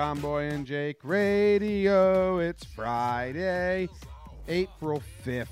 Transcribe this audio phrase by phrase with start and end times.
[0.00, 2.38] John Boy and Jake Radio.
[2.38, 3.86] It's Friday,
[4.48, 5.48] April 5th.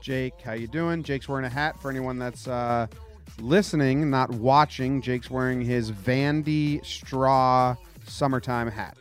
[0.00, 1.02] Jake, how you doing?
[1.02, 2.86] Jake's wearing a hat for anyone that's uh,
[3.40, 5.02] listening, not watching.
[5.02, 7.74] Jake's wearing his Vandy straw
[8.06, 8.96] summertime hat.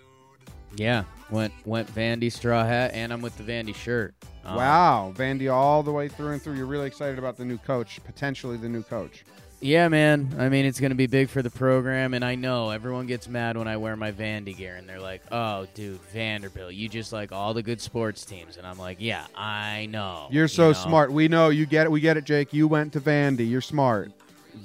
[0.75, 4.15] Yeah, went went Vandy straw hat, and I'm with the Vandy shirt.
[4.43, 6.55] Um, Wow, Vandy all the way through and through.
[6.55, 9.23] You're really excited about the new coach, potentially the new coach.
[9.63, 10.35] Yeah, man.
[10.37, 13.29] I mean, it's going to be big for the program, and I know everyone gets
[13.29, 17.13] mad when I wear my Vandy gear, and they're like, "Oh, dude, Vanderbilt, you just
[17.13, 20.67] like all the good sports teams." And I'm like, "Yeah, I know." You're you so
[20.67, 20.73] know?
[20.73, 21.13] smart.
[21.13, 21.91] We know you get it.
[21.91, 22.51] We get it, Jake.
[22.51, 23.49] You went to Vandy.
[23.49, 24.11] You're smart.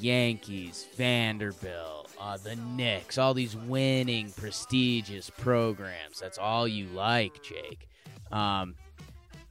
[0.00, 6.18] Yankees, Vanderbilt, uh, the Knicks, all these winning, prestigious programs.
[6.18, 7.88] That's all you like, Jake.
[8.32, 8.74] Um,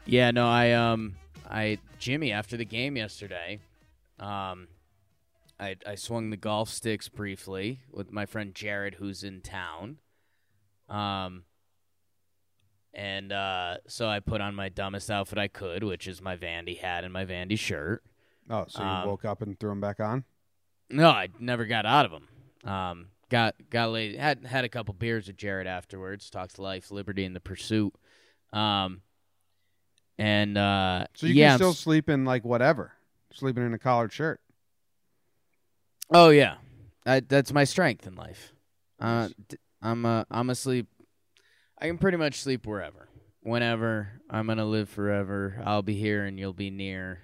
[0.06, 1.16] yeah, no, I um,
[1.50, 3.60] I Jimmy after the game yesterday,
[4.20, 4.68] um,
[5.60, 9.98] I I swung the golf sticks briefly with my friend Jared, who's in town.
[10.90, 11.44] Um.
[12.94, 16.80] And uh, so I put on my dumbest outfit I could, which is my Vandy
[16.80, 18.04] hat and my Vandy shirt.
[18.50, 20.24] Oh, so you Um, woke up and threw him back on?
[20.90, 22.28] No, I never got out of them.
[22.72, 24.16] Um, got got laid.
[24.16, 26.30] Had had a couple beers with Jared afterwards.
[26.32, 27.94] Talked life, liberty, and the pursuit.
[28.52, 29.02] Um,
[30.18, 32.94] and uh, So you yeah, can I'm still s- sleep in like whatever,
[33.32, 34.40] sleeping in a collared shirt.
[36.12, 36.56] Oh yeah,
[37.06, 38.54] I, that's my strength in life.
[39.00, 39.30] Uh,
[39.82, 40.88] I'm uh, I'm asleep.
[41.80, 43.08] I can pretty much sleep wherever,
[43.42, 44.22] whenever.
[44.30, 45.62] I'm gonna live forever.
[45.66, 47.20] I'll be here and you'll be near.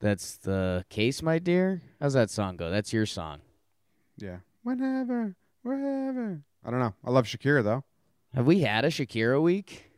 [0.00, 1.82] That's the case, my dear.
[2.00, 2.70] How's that song go?
[2.70, 3.40] That's your song.
[4.16, 6.42] Yeah, whenever, wherever.
[6.64, 6.94] I don't know.
[7.04, 7.84] I love Shakira though.
[8.34, 9.90] Have we had a Shakira week?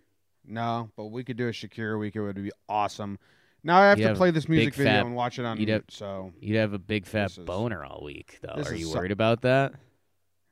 [0.44, 2.16] No, but we could do a Shakira week.
[2.16, 3.18] It would be awesome.
[3.62, 5.58] Now I have You to have play this music video fat- and watch it on
[5.58, 5.74] you'd mute.
[5.74, 8.62] have- so You'd have a big fat is- boner all week, though.
[8.62, 9.74] Are you so- worried about that?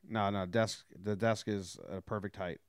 [0.09, 0.85] no, no desk.
[1.03, 2.61] The desk is a perfect height.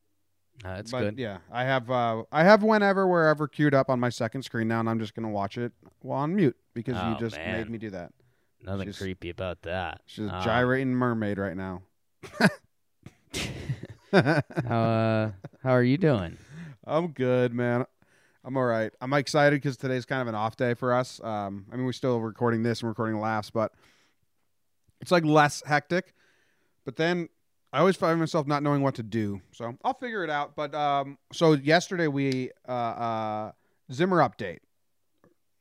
[0.66, 1.20] Uh, that's but good.
[1.20, 4.82] yeah, I have uh, I have whenever wherever queued up on my second screen now,
[4.82, 7.58] and I'm just gonna watch it while on mute because Oh, you just man.
[7.60, 8.12] made me do that.
[8.64, 10.02] Nothing she's- creepy about that.
[10.06, 11.84] She's a Um, gyrating mermaid right now.
[14.12, 14.20] How
[14.82, 15.32] uh,
[15.64, 16.38] how are you doing?
[16.86, 17.86] I'm good, man.
[18.44, 18.92] I'm all right.
[19.02, 21.20] I'm excited because today's kind of an off day for us.
[21.24, 23.74] Um, I mean, we're still recording this and recording laughs, but
[25.02, 26.14] it's like less hectic.
[26.86, 27.28] But then
[27.74, 30.56] I always find myself not knowing what to do, so I'll figure it out.
[30.56, 33.52] But um, so yesterday we uh, uh,
[33.92, 34.60] Zimmer update,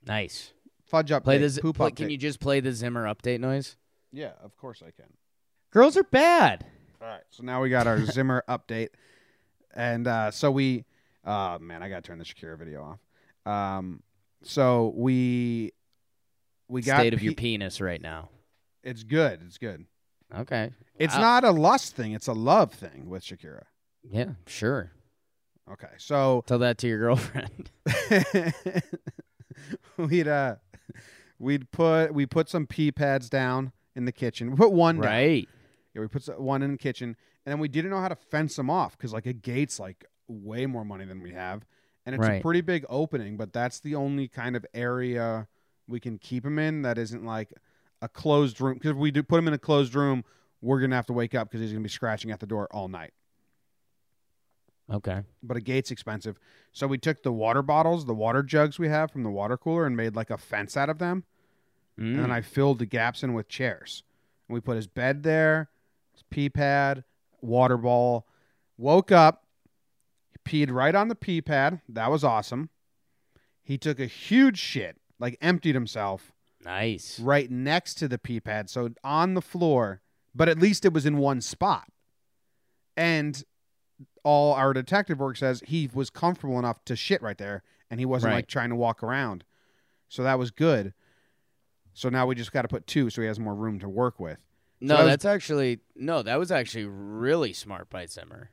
[0.07, 0.53] Nice.
[0.87, 1.97] fudge update, Play the Z- poop play- update.
[1.97, 3.77] Can you just play the Zimmer update noise?
[4.13, 5.13] Yeah, of course I can.
[5.71, 6.65] Girls are bad.
[7.03, 7.23] All right.
[7.31, 8.89] So now we got our Zimmer update.
[9.75, 10.85] And uh, so we,
[11.29, 12.83] uh, man, I got to turn the Shakira video
[13.47, 13.51] off.
[13.53, 14.03] Um,
[14.43, 15.73] so we,
[16.69, 18.31] we got, State of your penis right now.
[18.83, 19.41] it's good.
[19.47, 19.85] It's good.
[20.35, 20.71] Okay.
[20.97, 21.21] It's Wow.
[21.21, 22.13] not a lust thing.
[22.13, 23.65] It's a love thing with Shakira.
[24.11, 24.93] Yeah, sure.
[25.71, 25.89] Okay.
[25.99, 27.71] So Tell that to your girlfriend.
[29.97, 30.57] we'd, uh,
[31.39, 34.51] we'd put, we put some pee pads down in the kitchen.
[34.51, 35.05] We put one down.
[35.05, 35.49] right.
[35.95, 38.57] Yeah, we put one in the kitchen, and then we didn't know how to fence
[38.57, 41.65] them off because like a gate's like way more money than we have,
[42.07, 43.37] and it's a pretty big opening.
[43.37, 45.49] But that's the only kind of area
[45.87, 47.53] we can keep him in that isn't like
[48.03, 48.75] a closed room.
[48.75, 50.25] Because if we do put him in a closed room,
[50.61, 52.89] we're gonna have to wake up because he's gonna be scratching at the door all
[52.89, 53.13] night.
[54.91, 55.23] Okay.
[55.43, 56.39] But a gate's expensive,
[56.73, 59.85] so we took the water bottles, the water jugs we have from the water cooler,
[59.87, 61.25] and made like a fence out of them.
[61.99, 62.21] and Mm.
[62.21, 64.05] then I filled the gaps in with chairs.
[64.49, 65.69] And we put his bed there,
[66.13, 67.03] his pee pad,
[67.41, 68.25] water ball.
[68.77, 69.48] Woke up,
[70.49, 71.81] peed right on the pee pad.
[71.89, 72.71] That was awesome.
[73.63, 76.33] He took a huge shit, like emptied himself
[76.65, 77.21] Nice.
[77.21, 80.01] right next to the pee pad, so on the floor,
[80.35, 81.89] but at least it was in one spot.
[82.97, 83.43] And
[84.25, 88.07] all our detective work says he was comfortable enough to shit right there, and he
[88.07, 88.37] wasn't Right.
[88.39, 89.45] like trying to walk around.
[90.09, 90.95] So that was good.
[91.93, 94.19] So now we just got to put two, so he has more room to work
[94.19, 94.39] with.
[94.81, 96.23] No, that was- that's actually no.
[96.23, 98.51] That was actually really smart by Zimmer,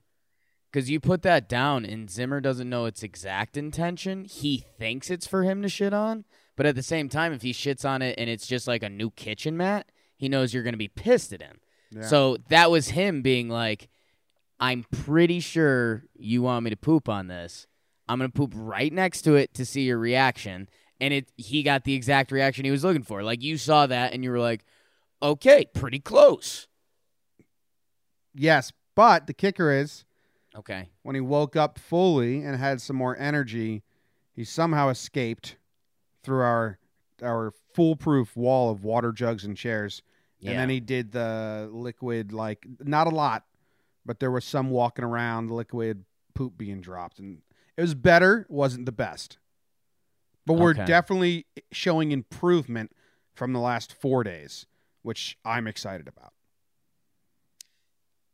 [0.76, 4.26] because you put that down, and Zimmer doesn't know its exact intention.
[4.26, 6.26] He thinks it's for him to shit on,
[6.58, 8.90] but at the same time, if he shits on it and it's just like a
[8.90, 11.62] new kitchen mat, he knows you're gonna be pissed at him.
[11.92, 12.02] Yeah.
[12.02, 13.88] So that was him being like,
[14.60, 17.68] "I'm pretty sure you want me to poop on this.
[18.10, 20.68] I'm gonna poop right next to it to see your reaction."
[21.00, 23.24] And it, he got the exact reaction he was looking for.
[23.24, 24.66] Like you saw that, and you were like,
[25.24, 26.68] "Okay, pretty close."
[28.34, 30.04] Yes, but the kicker is
[30.58, 30.90] Okay.
[31.02, 33.84] when he woke up fully and had some more energy,
[34.32, 35.58] he somehow escaped
[36.24, 36.80] through our
[37.22, 40.02] our foolproof wall of water jugs and chairs.
[40.40, 40.52] Yeah.
[40.52, 43.46] And then he did the liquid like not a lot,
[44.06, 46.04] but there was some walking around liquid
[46.34, 47.42] poop being dropped and
[47.78, 49.38] it was better, wasn't the best.
[50.46, 50.86] But we're Okay.
[50.86, 52.92] definitely showing improvement
[53.34, 54.66] from the last 4 days,
[55.02, 56.34] which I'm excited about.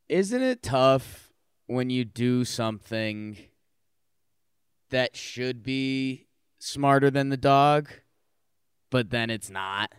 [0.10, 1.31] Isn't it tough
[1.72, 3.38] when you do something
[4.90, 6.28] that should be
[6.60, 7.90] smarter than the dog,
[8.90, 9.94] but then it's not?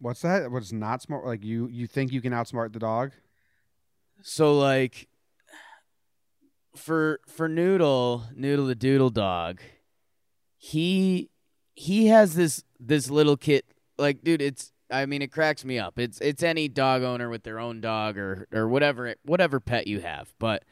[0.00, 0.50] What's that?
[0.50, 1.24] What's not smart?
[1.24, 3.12] Like you you think you can outsmart the dog?
[4.20, 5.08] So like
[6.74, 9.60] for for Noodle, Noodle the Doodle dog,
[10.58, 11.30] he
[11.74, 13.64] he has this this little kit
[13.96, 15.98] like dude, it's I mean it cracks me up.
[15.98, 20.00] It's it's any dog owner with their own dog or or whatever whatever pet you
[20.00, 20.32] have.
[20.38, 20.64] But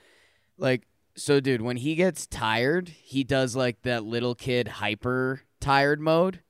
[0.59, 0.87] like
[1.17, 6.41] so dude, when he gets tired, he does like that little kid hyper tired mode.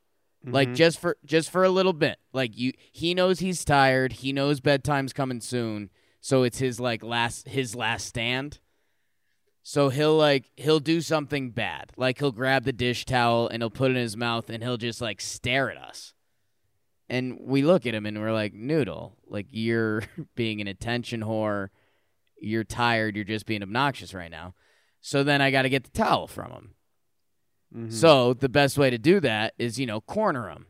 [0.45, 0.75] Like Mhm.
[0.77, 2.19] just for just for a little bit.
[2.33, 5.91] Like you he knows he's tired, he knows bedtime's coming soon,
[6.21, 8.59] so it's his like last his last stand.
[9.63, 11.93] So he'll like he'll do something bad.
[11.97, 14.79] Like he'll grab the dish towel and he'll put it in his mouth and he'll
[14.79, 16.15] just like stare at us.
[17.11, 20.05] And we look at him and we're like, "Noodle, like you're
[20.37, 21.69] being an attention whore.
[22.41, 24.55] You're tired, you're just being obnoxious right now."
[25.01, 26.75] So then I got to get the towel from him.
[27.75, 27.93] Mhm.
[27.93, 30.67] So the best way to do that is, you know, corner him.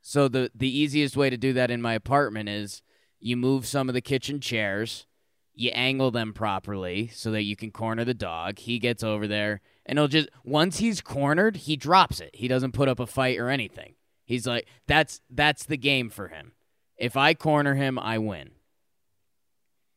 [0.00, 2.82] So the the easiest way to do that in my apartment is
[3.18, 5.06] you move some of the kitchen chairs,
[5.54, 8.58] you angle them properly so that you can corner the dog.
[8.60, 12.30] He gets over there and he'll just once he's cornered, he drops it.
[12.34, 13.94] He doesn't put up a fight or anything.
[14.24, 16.52] He's like that's that's the game for him.
[16.96, 18.50] If I corner him, I win.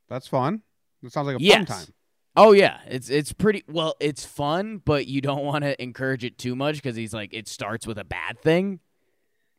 [0.09, 0.61] That's fun.
[1.03, 1.57] That sounds like a yes.
[1.57, 1.93] fun time.
[2.35, 3.95] Oh yeah, it's it's pretty well.
[3.99, 7.47] It's fun, but you don't want to encourage it too much because he's like it
[7.47, 8.79] starts with a bad thing.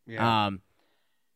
[0.06, 0.46] Yeah.
[0.46, 0.60] Um,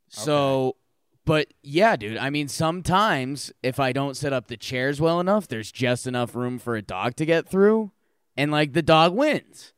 [0.08, 0.76] so,
[1.24, 2.18] but yeah, dude.
[2.18, 6.34] I mean, sometimes if I don't set up the chairs well enough, there's just enough
[6.34, 7.92] room for a dog to get through,
[8.36, 9.72] and like the dog wins.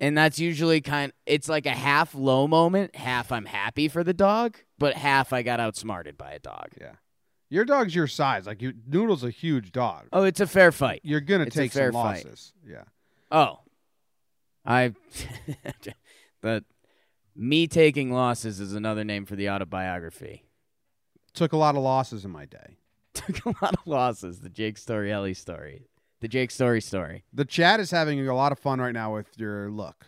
[0.00, 1.12] And that's usually kind.
[1.26, 5.42] It's like a half low moment, half I'm happy for the dog, but half I
[5.42, 6.68] got outsmarted by a dog.
[6.80, 6.92] yeah.
[7.52, 8.46] Your dog's your size.
[8.46, 10.06] Like you Noodle's a huge dog.
[10.12, 11.00] Oh, it's a fair fight.
[11.02, 12.24] You're gonna It's a take fair some fight.
[12.24, 12.52] losses.
[12.64, 12.84] Yeah.
[13.30, 13.58] Oh,
[14.64, 14.94] I.
[16.40, 16.62] but
[17.34, 20.44] me taking losses is another name for the autobiography.
[21.34, 22.78] Took a lot of losses in my day.
[23.14, 24.40] Took a lot of losses.
[24.40, 25.88] The Jake Story Ellie story.
[26.20, 27.24] The Jake Story story.
[27.32, 30.06] The chat is having a lot of fun right now with your look.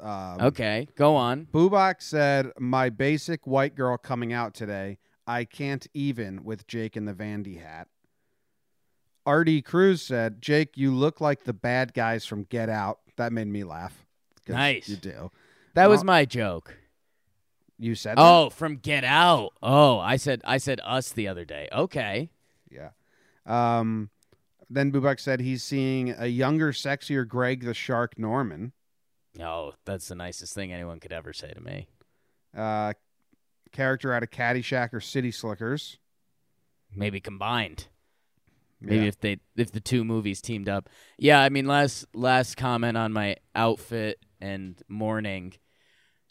[0.00, 1.46] Um, Okay, go on.
[1.46, 4.98] Bubak said, "My basic white girl coming out today.
[5.26, 7.88] I can't even with Jake in the Vandy hat."
[9.26, 13.48] RD Cruz said, "Jake, you look like the bad guys from Get Out." That made
[13.48, 14.06] me laugh.
[14.46, 14.88] Nice.
[14.88, 15.30] You do.
[15.74, 16.76] That was my joke.
[17.78, 18.22] You said that?
[18.22, 19.50] Oh, from Get Out.
[19.62, 21.68] Oh, I said I said us the other day.
[21.72, 22.30] Okay.
[22.70, 22.90] Yeah.
[23.46, 24.10] Um,
[24.70, 28.72] then Bubak said he's seeing a younger, sexier Greg the Shark Norman.
[29.40, 31.88] Oh, that's the nicest thing anyone could ever say to me.
[32.56, 32.92] Uh,
[33.72, 35.98] character out of Caddyshack or City Slickers.
[36.94, 37.86] Maybe combined.
[38.80, 39.08] Maybe Yeah.
[39.08, 40.88] if they if the two movies teamed up.
[41.18, 45.54] Yeah, I mean last last comment on my outfit and morning.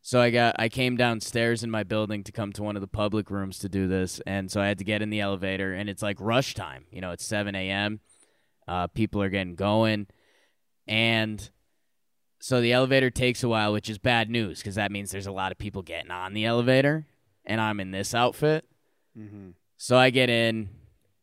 [0.01, 2.88] So I got I came downstairs in my building to come to one of the
[2.88, 5.89] public rooms to do this, and so I had to get in the elevator, and
[5.89, 6.86] it's like rush time.
[6.89, 8.00] You know, it's seven a.m.
[8.67, 10.07] Uh, people are getting going,
[10.88, 11.50] and
[12.39, 15.31] so the elevator takes a while, which is bad news because that means there's a
[15.31, 17.05] lot of people getting on the elevator,
[17.45, 18.65] and I'm in this outfit.
[19.17, 19.51] Mm-hmm.
[19.77, 20.69] So I get in,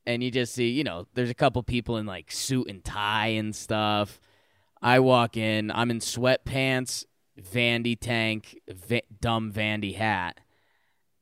[0.06, 3.28] and you just see, you know, there's a couple people in like suit and tie
[3.28, 4.20] and stuff.
[4.80, 7.04] I walk in, I'm in sweatpants
[7.40, 10.38] Vandy tank, va- dumb Vandy hat.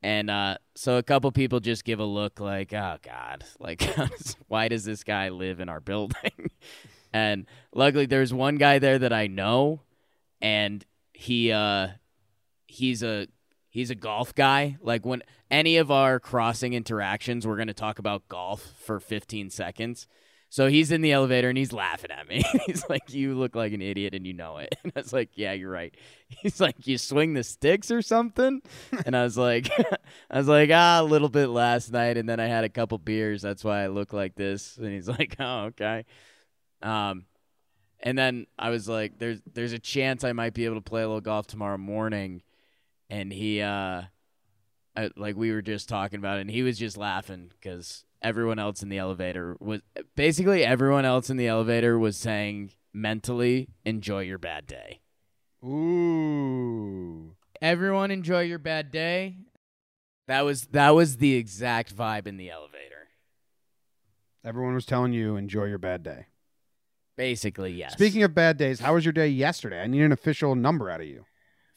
[0.03, 3.81] And uh, so a couple people just give a look like, oh God, like,
[4.49, 6.51] why does this guy live in our building?
[7.13, 9.79] and luckily, there's one guy there that I know,
[10.41, 11.87] and he uh,
[12.67, 13.27] he's a
[13.69, 14.77] he's a golf guy.
[14.81, 20.05] Like when any of our crossing interactions, we're gonna talk about golf for 15 seconds.
[20.53, 22.43] So he's in the elevator and he's laughing at me.
[22.67, 25.31] he's like, "You look like an idiot, and you know it." And I was like,
[25.33, 28.61] "Yeah, you're right." He's like, "You swing the sticks or something?"
[29.03, 29.67] and I was like,
[30.29, 32.99] "I was like, ah, a little bit last night, and then I had a couple
[32.99, 33.41] beers.
[33.41, 36.05] That's why I look like this." And he's like, "Oh, okay."
[36.83, 37.25] Um,
[38.01, 41.01] and then I was like, "There's there's a chance I might be able to play
[41.01, 42.43] a little golf tomorrow morning,"
[43.09, 44.03] and he uh,
[44.95, 48.57] I, like we were just talking about it, and he was just laughing because everyone
[48.59, 49.81] else in the elevator was
[50.15, 55.01] basically everyone else in the elevator was saying mentally enjoy your bad day.
[55.63, 57.35] Ooh.
[57.61, 59.37] Everyone enjoy your bad day.
[60.27, 63.09] That was that was the exact vibe in the elevator.
[64.45, 66.27] Everyone was telling you enjoy your bad day.
[67.15, 67.93] Basically, yes.
[67.93, 69.81] Speaking of bad days, how was your day yesterday?
[69.81, 71.25] I need an official number out of you.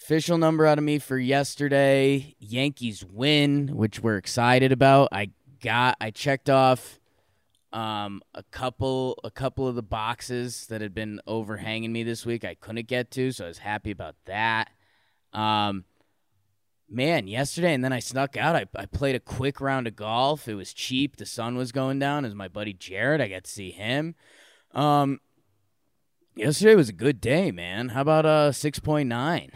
[0.01, 5.09] official number out of me for yesterday, Yankees win, which we're excited about.
[5.13, 6.99] I got I checked off
[7.73, 12.45] um, a couple a couple of the boxes that had been overhanging me this week.
[12.45, 14.71] I couldn't get to, so I was happy about that.
[15.33, 15.85] Um,
[16.89, 18.57] man, yesterday and then I snuck out.
[18.57, 20.49] I, I played a quick round of golf.
[20.49, 21.17] It was cheap.
[21.17, 22.25] The sun was going down.
[22.25, 23.21] It was my buddy Jared.
[23.21, 24.15] I got to see him.
[24.73, 25.21] Um,
[26.35, 27.91] yesterday was a good day, man.
[27.91, 29.51] How about uh six point nine?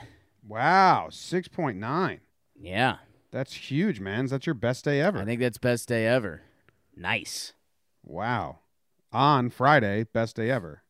[0.50, 2.18] Wow, 6.9.
[2.56, 2.96] Yeah,
[3.30, 4.26] That's huge, man.
[4.26, 5.18] That's your best day ever.
[5.20, 6.42] I think that's best day ever.
[6.96, 7.52] Nice.
[8.02, 8.58] wow.
[9.12, 10.82] On Friday, best day ever.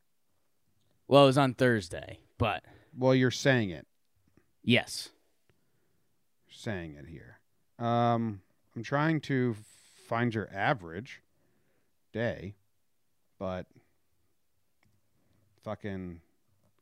[1.09, 2.63] Well, it was on Thursday, but
[2.97, 3.87] Well, you're saying it.
[4.63, 5.09] yes.
[6.51, 7.39] saying it here.
[7.79, 8.43] Um,
[8.77, 9.57] I'm trying to
[10.07, 11.23] find your average
[12.13, 12.57] day,
[13.39, 13.67] but
[15.65, 16.21] fucking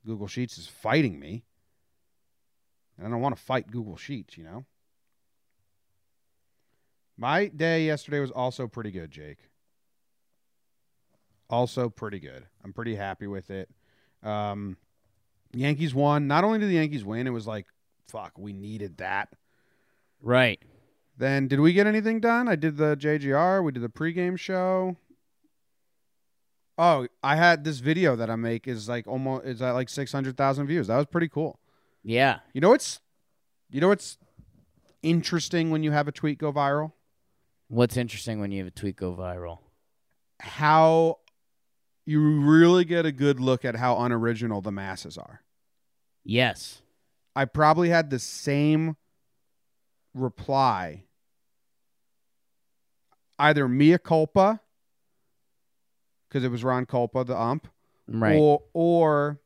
[0.04, 1.44] Google Sheets is fighting me.
[2.96, 4.64] And I don't want to fight Google Sheets, you know?
[7.18, 9.38] My day yesterday was also pretty good, Jake.
[11.50, 12.46] Also pretty good.
[12.64, 13.68] I'm pretty happy with it.
[14.22, 14.76] Um,
[15.52, 16.28] Yankees won.
[16.28, 17.66] Not only did the Yankees win, it was like,
[18.06, 19.30] fuck, we needed that.
[20.22, 20.62] Right.
[21.16, 22.46] Then did we get anything done?
[22.46, 23.64] I did the JGR.
[23.64, 24.96] We did the pregame show.
[26.76, 30.12] Oh, I had this video that I make is like almost is at like six
[30.12, 30.86] hundred thousand views.
[30.86, 31.58] That was pretty cool.
[32.04, 32.38] Yeah.
[32.52, 33.00] You know what's,
[33.70, 34.18] you know what's
[35.02, 36.92] interesting when you have a tweet go viral?
[37.68, 39.58] What's interesting when you have a tweet go viral?
[40.40, 41.18] How
[42.06, 45.42] you really get a good look at how unoriginal the masses are.
[46.24, 46.80] Yes.
[47.36, 48.96] I probably had the same
[50.14, 51.04] reply.
[53.38, 54.60] Either mea culpa,
[56.28, 57.68] because it was Ron Kulpa, the ump,
[58.08, 58.36] Right.
[58.38, 59.40] or or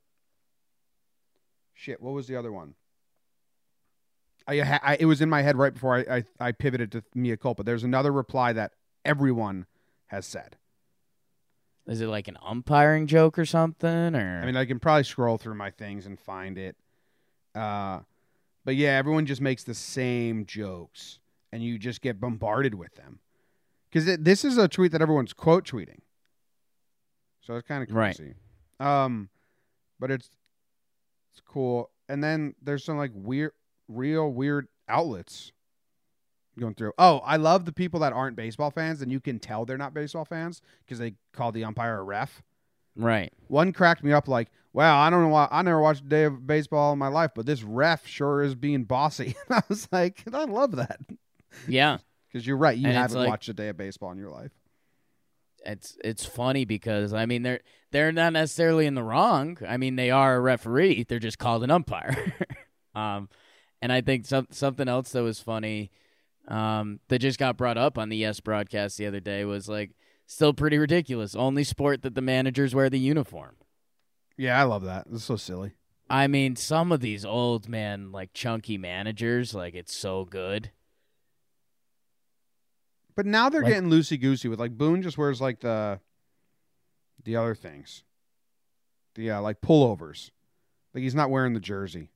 [1.75, 2.00] shit.
[2.00, 2.75] What was the other one?
[4.49, 7.37] I, I it was in my head right before I, I I pivoted to mea
[7.37, 7.63] culpa.
[7.63, 8.73] There's another reply that
[9.05, 9.67] everyone
[10.07, 10.57] has said.
[11.87, 14.15] Is it like an umpiring joke or something?
[14.15, 16.77] Or I mean, I can probably scroll through my things and find it.
[17.55, 18.01] Uh,
[18.65, 21.19] but yeah, everyone just makes the same jokes,
[21.51, 23.19] and you just get bombarded with them.
[23.91, 25.99] Because this is a tweet that everyone's quote tweeting,
[27.41, 28.17] so it's kind of Right.
[28.17, 28.35] crazy.
[28.81, 29.29] Um,
[29.99, 30.31] but it's
[31.33, 31.91] it's cool.
[32.09, 33.53] And then there's some like weird,
[33.89, 35.53] real weird outlets
[36.59, 36.93] going through.
[36.99, 39.95] Oh, I love the people that aren't baseball fans, and you can tell they're not
[39.95, 42.43] baseball fans because they call the umpire a ref.
[42.97, 43.33] right.
[43.49, 46.25] One cracked me up like, wow, I don't know why I never watched a day
[46.25, 49.35] of baseball in my life, but this ref sure is being bossy.
[49.49, 51.01] And I was like, I love that.
[51.69, 51.99] Yeah.
[52.29, 54.53] Because you're right, you And haven't like- watched a day of baseball in your life.
[55.65, 57.61] It's it's funny because I mean they're
[57.93, 59.59] they're not necessarily in the wrong.
[59.69, 61.05] I mean they are a referee.
[61.09, 62.35] They're just called an umpire.
[62.97, 63.29] um,
[63.83, 65.91] and I think some something else that was funny,
[66.49, 69.91] um, that just got brought up on the Yes broadcast the other day was like
[70.27, 71.35] still pretty ridiculous.
[71.35, 73.57] Only sport that the managers wear the uniform.
[74.39, 75.07] Yeah, I love that.
[75.12, 75.73] It's so silly.
[76.09, 80.71] I mean, some of these old man, like chunky managers, like it's so good.
[83.15, 86.01] But now they're Like- getting loosey goosey with like Boone just wears like the
[87.25, 88.05] the other things.
[89.15, 90.31] The uh, like pullovers.
[90.95, 92.11] Like he's not wearing the jersey.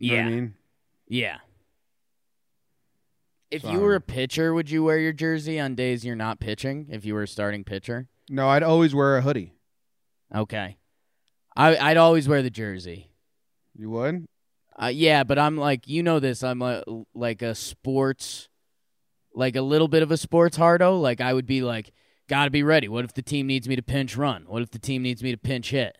[0.00, 0.54] You know yeah, what I mean?
[1.08, 1.36] yeah.
[3.50, 6.40] If So- you were a pitcher, would you wear your jersey on days you're not
[6.40, 6.86] pitching?
[6.90, 9.54] If you were a starting pitcher, No, I'd always wear a hoodie.
[10.34, 10.76] okay.
[11.56, 13.10] I I'd always wear the jersey.
[13.76, 14.24] You would?
[14.80, 16.42] Uh, yeah, but I'm like you know this.
[16.44, 18.48] I'm a, like a sports,
[19.34, 20.96] like a little bit of a sports hardo.
[20.96, 21.92] Like I would be like,
[22.28, 22.88] gotta be ready.
[22.88, 24.44] What if the team needs me to pinch run?
[24.46, 25.98] What if the team needs me to pinch hit?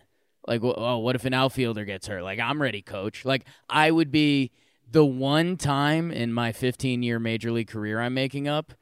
[0.50, 2.23] Like, oh, what if an outfielder gets hurt?
[2.23, 3.25] Like I'm ready, coach.
[3.25, 4.50] Like I would be
[4.90, 8.75] the one time in my 15 year major league career I'm making up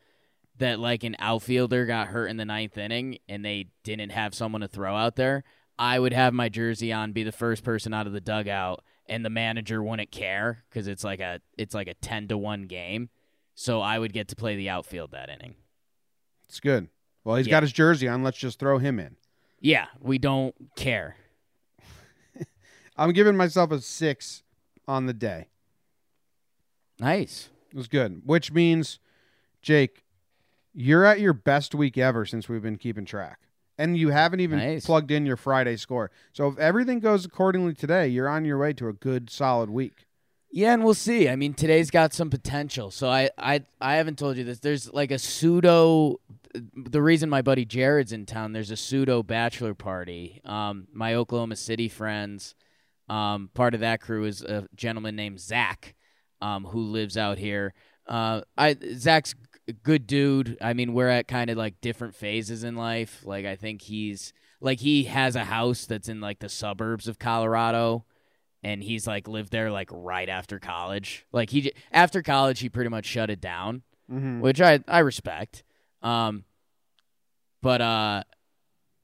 [0.56, 4.62] that like an outfielder got hurt in the ninth inning and they didn't have someone
[4.62, 5.44] to throw out there.
[5.78, 9.25] I would have my jersey on, be the first person out of the dugout, and
[9.25, 13.10] the manager wouldn't care because it's like a it's like a ten to one game.
[13.54, 15.54] So I would get to play the outfield that inning.
[16.48, 16.88] It's good.
[17.25, 17.50] Well, he's Yeah.
[17.52, 18.22] got his jersey on.
[18.22, 19.16] Let's just throw him in.
[19.60, 21.16] Yeah, we don't care.
[22.98, 24.42] I'm giving myself a six
[24.86, 25.48] on the day.
[26.98, 27.48] Nice.
[27.70, 28.98] It was good, which means,
[29.62, 30.04] Jake,
[30.74, 33.38] you're at your best week ever since we've been keeping track.
[33.80, 34.84] And you haven't even Nice.
[34.86, 36.10] plugged in your Friday score.
[36.32, 40.06] So if everything goes accordingly today, you're on your way to a good, solid week.
[40.50, 41.28] Yeah, and we'll see.
[41.28, 42.90] I mean, today's got some potential.
[42.90, 44.58] So I, I, I haven't told you this.
[44.58, 46.18] There's like a pseudo.
[46.74, 50.40] The reason my buddy Jared's in town, there's a pseudo bachelor party.
[50.44, 52.54] Um, my Oklahoma City friends,
[53.08, 55.94] um, part of that crew is a gentleman named Zach,
[56.40, 57.74] um, who lives out here.
[58.06, 59.34] Uh, I Zach's
[59.68, 60.56] a good dude.
[60.60, 63.22] I mean, we're at kind of like different phases in life.
[63.24, 67.18] Like I think he's like he has a house that's in like the suburbs of
[67.18, 68.04] Colorado
[68.64, 71.26] and he's like lived there like right after college.
[71.32, 74.40] Like he after college he pretty much shut it down, Mm-hmm.
[74.40, 75.62] which I I respect.
[76.02, 76.44] Um
[77.62, 78.22] but uh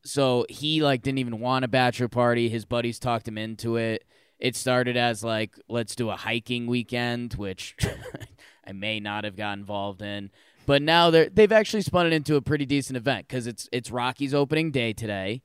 [0.04, 2.48] so he like didn't even want a bachelor party.
[2.48, 4.04] His buddies talked him into it.
[4.38, 7.76] It started as like let's do a hiking weekend, which
[8.66, 10.30] I may not have got involved in.
[10.66, 13.90] But now they're they've actually spun it into a pretty decent event because it's it's
[13.90, 15.42] Rockies opening day today,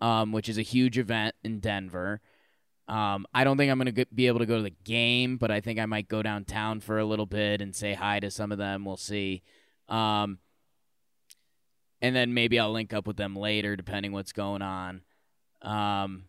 [0.00, 2.20] um, which is a huge event in Denver.
[2.86, 5.50] Um, I don't think I'm going to be able to go to the game, but
[5.50, 8.52] I think I might go downtown for a little bit and say hi to some
[8.52, 8.84] of them.
[8.84, 9.42] We'll see.
[9.88, 10.38] Um,
[12.00, 15.02] and then maybe I'll link up with them later, depending what's going on.
[15.62, 16.24] Um,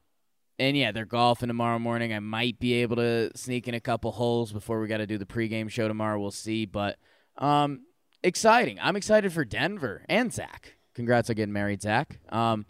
[0.58, 2.14] and yeah, they're golfing tomorrow morning.
[2.14, 5.18] I might be able to sneak in a couple holes before we got to do
[5.18, 6.20] the pregame show tomorrow.
[6.20, 6.66] We'll see.
[6.66, 6.98] But
[7.38, 7.82] um,
[8.24, 8.80] exciting.
[8.82, 10.76] I'm excited for Denver and Zach.
[10.94, 12.20] Congrats on getting married, Zach.
[12.30, 12.66] Um,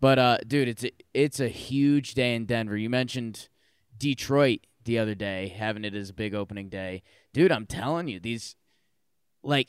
[0.00, 2.76] but uh, dude, it's a, it's a huge day in Denver.
[2.76, 3.48] You mentioned
[3.98, 7.02] Detroit the other day, having it as a big opening day.
[7.32, 8.54] Dude, I'm telling you, these
[9.42, 9.68] like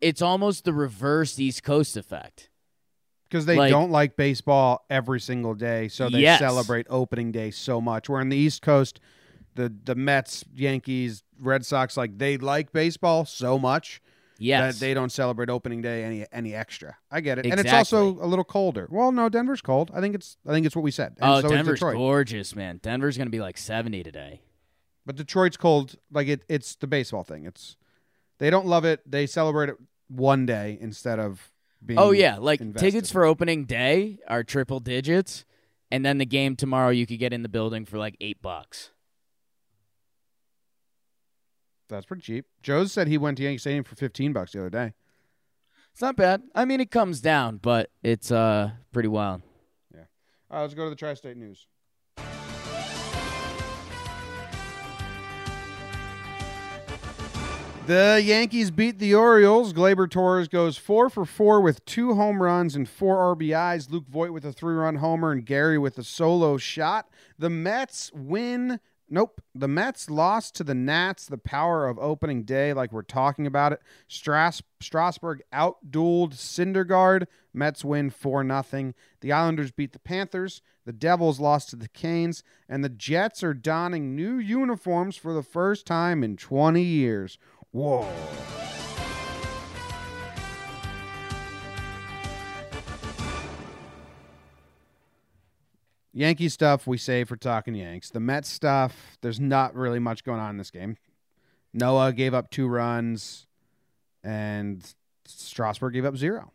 [0.00, 2.50] it's almost the reverse East Coast effect.
[3.28, 6.38] Because they Like- don't like baseball every single day, so they Yes.
[6.38, 8.08] celebrate opening day so much.
[8.08, 9.00] Where in the East Coast,
[9.54, 14.00] the the Mets, Yankees, Red Sox, like they like baseball so much
[14.38, 14.74] Yes.
[14.74, 16.96] that they don't celebrate opening day any any extra.
[17.10, 18.86] I get it, and it's also a little colder.
[18.90, 19.90] Well, no, Denver's cold.
[19.92, 21.16] I think it's I think it's what we said.
[21.20, 22.78] And oh, so Denver's gorgeous, man.
[22.82, 24.40] Denver's going to be like 70 today.
[25.04, 25.96] But Detroit's cold.
[26.10, 27.44] Like it, it's the baseball thing.
[27.44, 27.76] It's
[28.38, 29.00] they don't love it.
[29.10, 29.76] They celebrate it
[30.08, 31.50] one day instead of
[31.84, 31.98] being.
[31.98, 32.90] Oh yeah, like invested.
[32.90, 35.44] tickets for opening day are triple digits,
[35.90, 38.90] and then the game tomorrow you could get in the building for like eight bucks.
[41.88, 42.46] That's pretty cheap.
[42.62, 44.92] Joe said he went to Yankee Stadium for fifteen bucks the other day.
[45.92, 46.42] It's not bad.
[46.54, 49.42] I mean, it comes down, but it's uh pretty wild.
[49.92, 50.02] Yeah.
[50.50, 51.66] All right, let's go to the tri-state news.
[57.88, 59.72] The Yankees beat the Orioles.
[59.72, 63.90] Gleyber Torres goes four for four with two home runs and four RBIs.
[63.90, 67.08] Luke Voit with a three-run homer and Gary with a solo shot.
[67.38, 68.80] The Mets win.
[69.08, 69.40] Nope.
[69.54, 71.24] The Mets lost to the Nats.
[71.24, 73.80] The power of opening day, like we're talking about it.
[74.06, 77.24] Stras- Strasburg outdueled Syndergaard.
[77.54, 78.92] Mets win 4 0.
[79.22, 80.60] The Islanders beat the Panthers.
[80.84, 82.44] The Devils lost to the Canes.
[82.68, 87.38] And the Jets are donning new uniforms for the first time in 20 years.
[87.72, 88.08] Whoa.
[96.12, 98.10] Yankee stuff we save for talking Yanks.
[98.10, 100.96] The Mets stuff, there's not really much going on in this game.
[101.72, 103.46] Noah gave up two runs,
[104.24, 104.82] and
[105.26, 106.52] Strasburg gave up zero.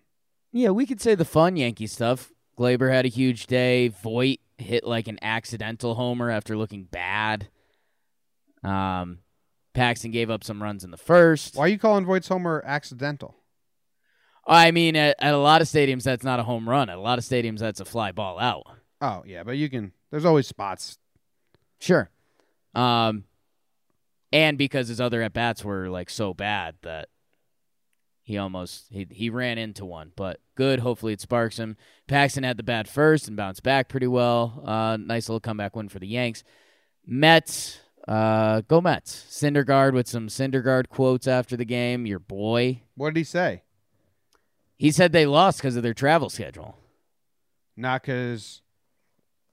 [0.51, 2.31] Yeah, we could say the fun Yankee stuff.
[2.57, 3.87] Gleyber had a huge day.
[3.87, 7.47] Voit hit like an accidental homer after looking bad.
[8.63, 9.19] Um,
[9.73, 11.55] Paxton gave up some runs in the first.
[11.55, 13.35] Why are you calling Voit's homer accidental?
[14.45, 16.89] I mean, at, at a lot of stadiums, that's not a home run.
[16.89, 18.63] At a lot of stadiums, that's a fly ball out.
[19.01, 19.93] Oh yeah, but you can.
[20.11, 20.97] There's always spots.
[21.79, 22.09] Sure.
[22.75, 23.25] Um,
[24.31, 27.09] and because his other at bats were like so bad that
[28.23, 30.79] He almost he he ran into one, but good.
[30.79, 31.75] Hopefully it sparks him.
[32.07, 34.63] Paxton had the bat first and bounced back pretty well.
[34.65, 36.43] Uh, nice little comeback win for the Yanks.
[37.05, 39.25] Mets, uh, go Mets.
[39.29, 42.05] Syndergaard with some Syndergaard quotes after the game.
[42.05, 42.81] Your boy.
[42.95, 43.63] What did he say?
[44.77, 46.77] He said they lost because of their travel schedule.
[47.77, 48.61] Not because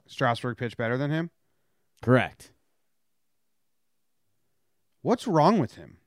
[0.07, 1.31] Strasburg pitched better than him.
[2.03, 2.53] Correct.
[5.03, 5.99] What's wrong with him?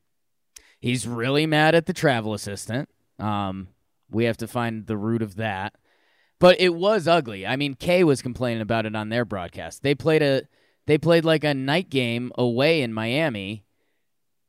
[0.79, 2.89] He's really mad at the travel assistant.
[3.17, 3.69] Um,
[4.11, 5.75] we have to find the root of that.
[6.39, 7.47] But it was ugly.
[7.47, 9.81] I mean, Kay was complaining about it on their broadcast.
[9.81, 10.43] They played a
[10.85, 13.65] they played like a night game away in Miami,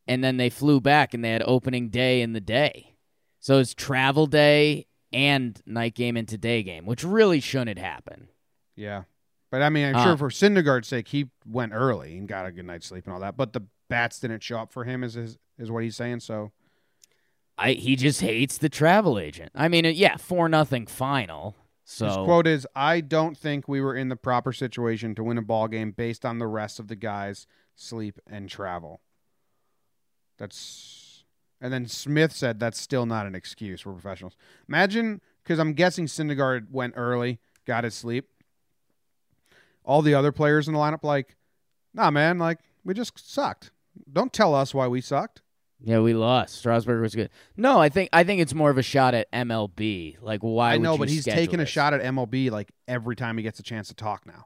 [0.07, 2.95] and then they flew back and they had opening day in the day.
[3.39, 8.27] So it's travel day and night game into day game, which really shouldn't happen.
[8.75, 9.03] Yeah.
[9.51, 12.51] But I mean, I'm Uh, sure for Syndergaard's sake, he went early and got a
[12.51, 13.37] good night's sleep and all that.
[13.37, 16.19] But the bats didn't show up for him, is is, is what he's saying.
[16.21, 16.51] So
[17.57, 19.51] I he just hates the travel agent.
[19.55, 21.55] I mean, yeah, four nothing final.
[21.85, 25.37] So his quote is, "I don't think we were in the proper situation to win
[25.37, 27.45] a ball game based on the rest of the guys'
[27.75, 29.01] sleep and travel."
[30.37, 31.23] That's
[31.61, 33.85] and then Smith said that's still not an excuse.
[33.85, 34.35] We're professionals.
[34.67, 38.29] Imagine because I'm guessing Syndergaard went early, got his sleep.
[39.83, 41.35] All the other players in the lineup like,
[41.93, 43.71] nah, man, like we just sucked.
[44.11, 45.41] Don't tell us why we sucked.
[45.81, 46.55] Yeah, we lost.
[46.55, 47.29] Strasburg was good.
[47.57, 50.17] No, I think I think it's more of a shot at MLB.
[50.21, 50.73] Like, why?
[50.73, 53.63] I know, but he's taking a shot at MLB like every time he gets a
[53.63, 54.45] chance to talk now.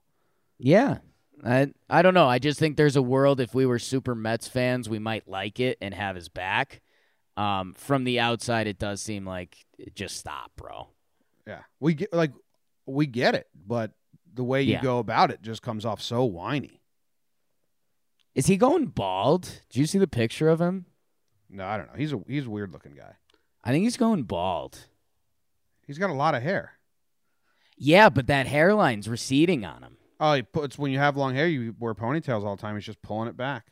[0.57, 0.97] Yeah,
[1.45, 2.27] I I don't know.
[2.27, 5.59] I just think there's a world if we were super Mets fans, we might like
[5.59, 6.81] it and have his back.
[7.37, 9.55] Um, from the outside, it does seem like
[9.95, 10.89] just stop, bro.
[11.47, 12.33] Yeah, we get like
[12.85, 13.91] we get it, but
[14.33, 14.81] the way you Yeah.
[14.81, 16.81] go about it just comes off so whiny.
[18.35, 19.61] Is he going bald?
[19.69, 20.85] Do you see the picture of him?
[21.49, 21.97] No, I don't know.
[21.97, 23.15] He's a he's a weird looking guy.
[23.63, 24.87] I think he's going bald.
[25.85, 26.73] He's got a lot of hair.
[27.77, 29.97] Yeah, but that hairline's receding on him.
[30.19, 32.75] Oh, he puts when you have long hair, you wear ponytails all the time.
[32.75, 33.67] He's just pulling it back.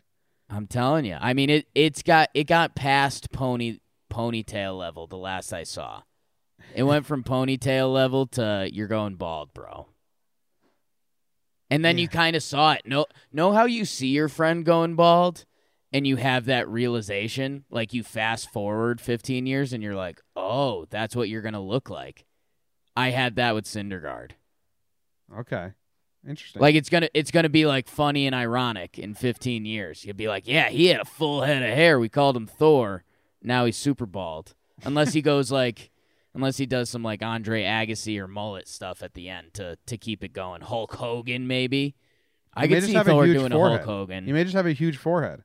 [0.50, 1.18] I'm telling you.
[1.20, 3.80] I mean, it it's got it got past pony
[4.12, 6.04] ponytail level the last I saw.
[6.74, 9.88] It went from ponytail level to you're going bald, bro.
[11.70, 12.84] And then you kind of saw it.
[12.86, 15.46] Know know how you see your friend going bald
[15.98, 20.86] and you have that realization like you fast forward 15 years and you're like, "Oh,
[20.90, 22.26] that's what you're going to look like."
[22.96, 24.32] I had that with Syndergaard.
[25.40, 25.72] Okay,
[26.28, 26.62] interesting.
[26.62, 30.06] Like it's gonna it's gonna be like funny and ironic in 15 years.
[30.06, 32.00] You'll be like, yeah, he had a full head of hair.
[32.00, 33.04] We called him Thor.
[33.42, 34.56] Now he's super bald.
[34.84, 35.92] Unless he goes like,
[36.34, 39.98] unless he does some like Andre Agassi or mullet stuff at the end to to
[39.98, 40.62] keep it going.
[40.62, 41.96] Hulk Hogan maybe.
[42.54, 43.82] I He could see Thor doing forehead.
[43.82, 44.26] a Hulk Hogan.
[44.26, 45.44] he may just have a huge forehead.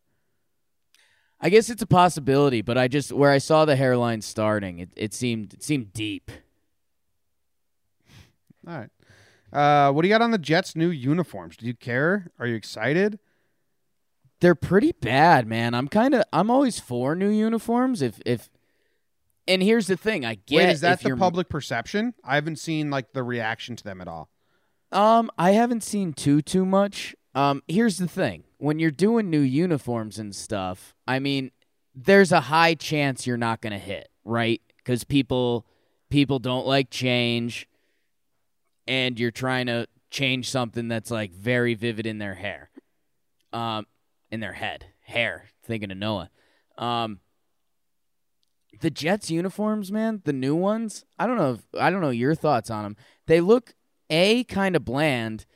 [1.43, 4.91] I guess it's a possibility, but I just where I saw the hairline starting, it,
[4.97, 6.31] it seemed it seemed deep.
[8.67, 8.91] All right.
[9.53, 11.57] Uh, what do you got on the Jets' new uniforms?
[11.57, 12.31] Do you care?
[12.39, 13.19] Are you excited?
[14.43, 15.73] they're pretty bad, man.
[15.73, 18.51] I'm kind of I'm always for new uniforms if if
[19.49, 22.15] and here's the thing, I get Wait, is that the public perception?
[22.23, 24.29] I haven't seen like the reaction to them at all.
[24.91, 27.15] Um I haven't seen too too much.
[27.35, 28.45] Um here's the thing.
[28.59, 31.51] When you're doing new uniforms and stuff, I mean,
[31.95, 34.61] there's a high chance you're not going to hit, right?
[34.85, 35.67] Cuz people
[36.11, 37.69] people don't like change
[38.87, 42.71] and you're trying to change something that's like very vivid in their hair.
[43.53, 43.87] Um
[44.31, 44.87] in their head.
[45.01, 46.31] Hair, thinking of Noah.
[46.77, 47.21] Um
[48.81, 52.35] the Jets uniforms, man, the new ones, I don't know if, I don't know your
[52.35, 52.97] thoughts on them.
[53.27, 53.75] They look
[54.11, 55.47] A kind of bland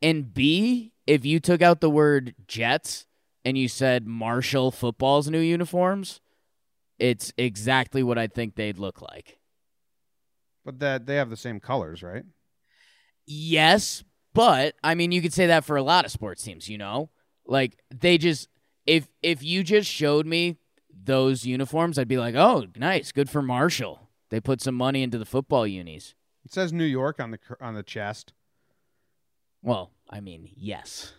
[0.00, 3.06] and B if you took out the word Jets
[3.44, 6.20] and you said Marshall football's new uniforms,
[6.98, 9.38] it's exactly what I think they'd look like.
[10.64, 12.24] But that they have the same colors, right?
[13.26, 16.78] Yes, but I mean you could say that for a lot of sports teams, you
[16.78, 17.10] know?
[17.46, 18.48] Like they just
[18.86, 20.58] if if you just showed me
[21.04, 25.18] those uniforms, I'd be like, "Oh, nice, good for Marshall." They put some money into
[25.18, 26.14] the football unis.
[26.44, 28.32] It says New York on the on the chest.
[29.62, 31.12] Well, I mean, yes.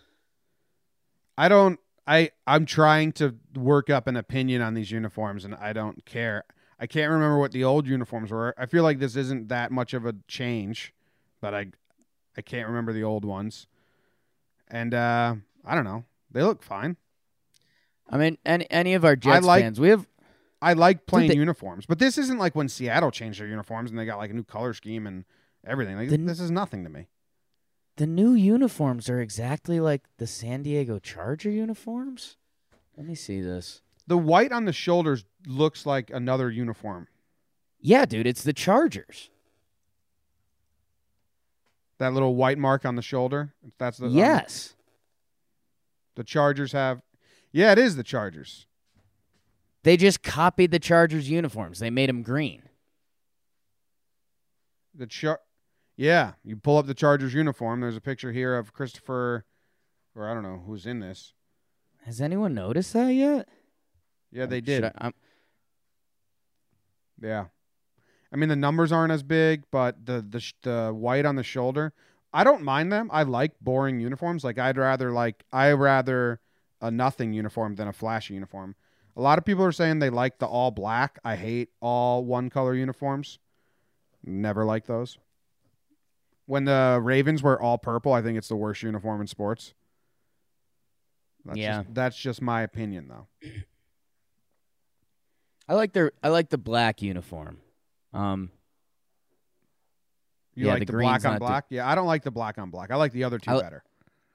[1.36, 1.78] I don't.
[2.06, 6.44] I I'm trying to work up an opinion on these uniforms, and I don't care.
[6.80, 8.54] I can't remember what the old uniforms were.
[8.56, 10.94] I feel like this isn't that much of a change,
[11.40, 11.66] but I
[12.36, 13.66] I can't remember the old ones.
[14.68, 16.04] And uh I don't know.
[16.30, 16.96] They look fine.
[18.08, 20.06] I mean, any any of our Jets like- fans, we have
[20.62, 23.98] I like plain they- uniforms, but this isn't like when Seattle changed their uniforms and
[23.98, 25.24] they got like a new color scheme and
[25.64, 25.96] everything.
[25.96, 27.06] Like The- this is nothing to me.
[27.98, 32.36] The new uniforms are exactly like the San Diego Charger uniforms.
[32.96, 33.82] Let me see this.
[34.06, 37.08] The white on the shoulders looks like another uniform.
[37.80, 39.30] Yeah, dude, it's the Chargers.
[41.98, 43.52] That little white mark on the shoulder.
[43.78, 44.76] That's the um, yes.
[46.14, 47.02] the Chargers have.
[47.50, 48.66] Yeah, it is the Chargers.
[49.82, 51.80] They just copied the Chargers uniforms.
[51.80, 52.62] They made them green.
[54.94, 55.40] The char.
[56.00, 57.80] Yeah, you pull up the Chargers uniform.
[57.80, 59.44] There's a picture here of Christopher,
[60.14, 61.32] or I don't know who's in this.
[62.04, 63.48] Has anyone noticed that yet?
[64.30, 64.84] Yeah, they did.
[64.84, 65.14] I- I'm-
[67.20, 67.46] Yeah,
[68.32, 71.42] I mean the numbers aren't as big, but the the sh- the white on the
[71.42, 71.92] shoulder,
[72.32, 73.10] I don't mind them.
[73.12, 74.44] I like boring uniforms.
[74.44, 76.40] Like I'd rather like I rather
[76.80, 78.76] a nothing uniform than a flashy uniform.
[79.16, 81.18] A lot of people are saying they like the all black.
[81.24, 83.40] I hate all one color uniforms.
[84.24, 85.18] Never like those.
[86.48, 89.74] When the Ravens wear all purple, I think it's the worst uniform in sports.
[91.44, 91.82] That's Yeah.
[91.82, 93.26] just, that's just my opinion, though.
[95.68, 97.58] I like their I like the black uniform.
[98.14, 98.50] Um,
[100.54, 101.64] You Yeah, like the the, black on not the- black?
[101.68, 102.90] Yeah, I don't like the black on black.
[102.90, 103.84] I like the other two I better.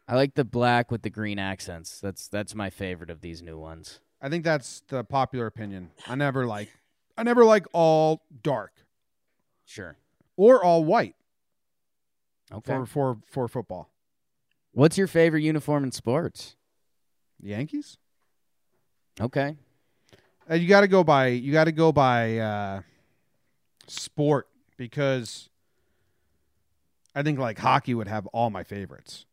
[0.08, 2.00] I like the black with the green accents.
[2.00, 4.00] That's that's my favorite of these new ones.
[4.22, 5.90] I think that's the popular opinion.
[6.08, 6.70] I never like
[7.18, 8.74] I never like all dark
[9.66, 9.98] Sure.
[10.38, 11.16] or all white
[12.54, 12.74] Okay.
[12.74, 13.90] for for for football.
[14.72, 16.56] What's your favorite uniform in sports?
[17.42, 17.98] Yankees?
[19.20, 19.58] Okay.
[20.50, 22.82] Uh, you got to go by you got to go by uh
[23.88, 25.50] sport because
[27.16, 29.26] I think like hockey would have all my favorites.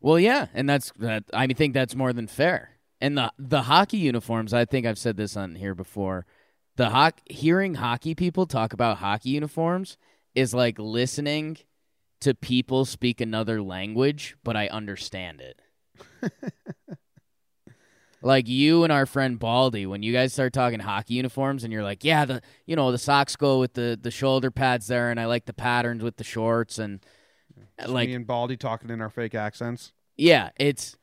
[0.00, 1.24] Well, yeah, and that's that.
[1.32, 2.78] I think that's more than fair.
[3.00, 6.26] And the the hockey uniforms, I think I've said this on here before.
[6.76, 9.98] The hoc- hearing hockey people talk about hockey uniforms
[10.34, 11.58] is like listening
[12.20, 15.60] to people speak another language, but I understand it.
[18.22, 21.82] like you and our friend Baldy, when you guys start talking hockey uniforms, and you're
[21.82, 25.18] like, "Yeah, the you know the socks go with the the shoulder pads there, and
[25.18, 27.04] I like the patterns with the shorts and."
[27.86, 29.92] Like me and Baldy talking in our fake accents.
[30.16, 30.96] yeah, it's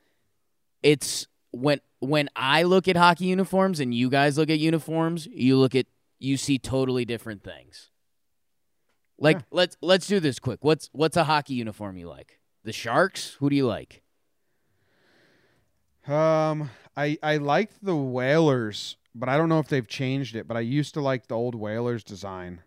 [0.82, 5.56] it's when when I look at hockey uniforms and you guys look at uniforms, you
[5.56, 5.86] look at
[6.18, 7.90] you see totally different things.
[9.18, 9.42] Like Yeah.
[9.50, 10.60] let's let's do this quick.
[10.62, 12.38] What's what's a hockey uniform you like?
[12.64, 13.34] The Sharks?
[13.40, 14.02] Who do you like?
[16.06, 20.46] Um, I I liked the Whalers, but I don't know if they've changed it.
[20.48, 22.62] But I used to like the old Whalers design.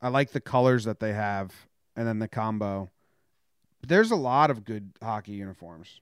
[0.00, 1.52] I like the colors that they have,
[1.96, 2.90] and then the combo.
[3.80, 6.00] But there's a lot of good hockey uniforms.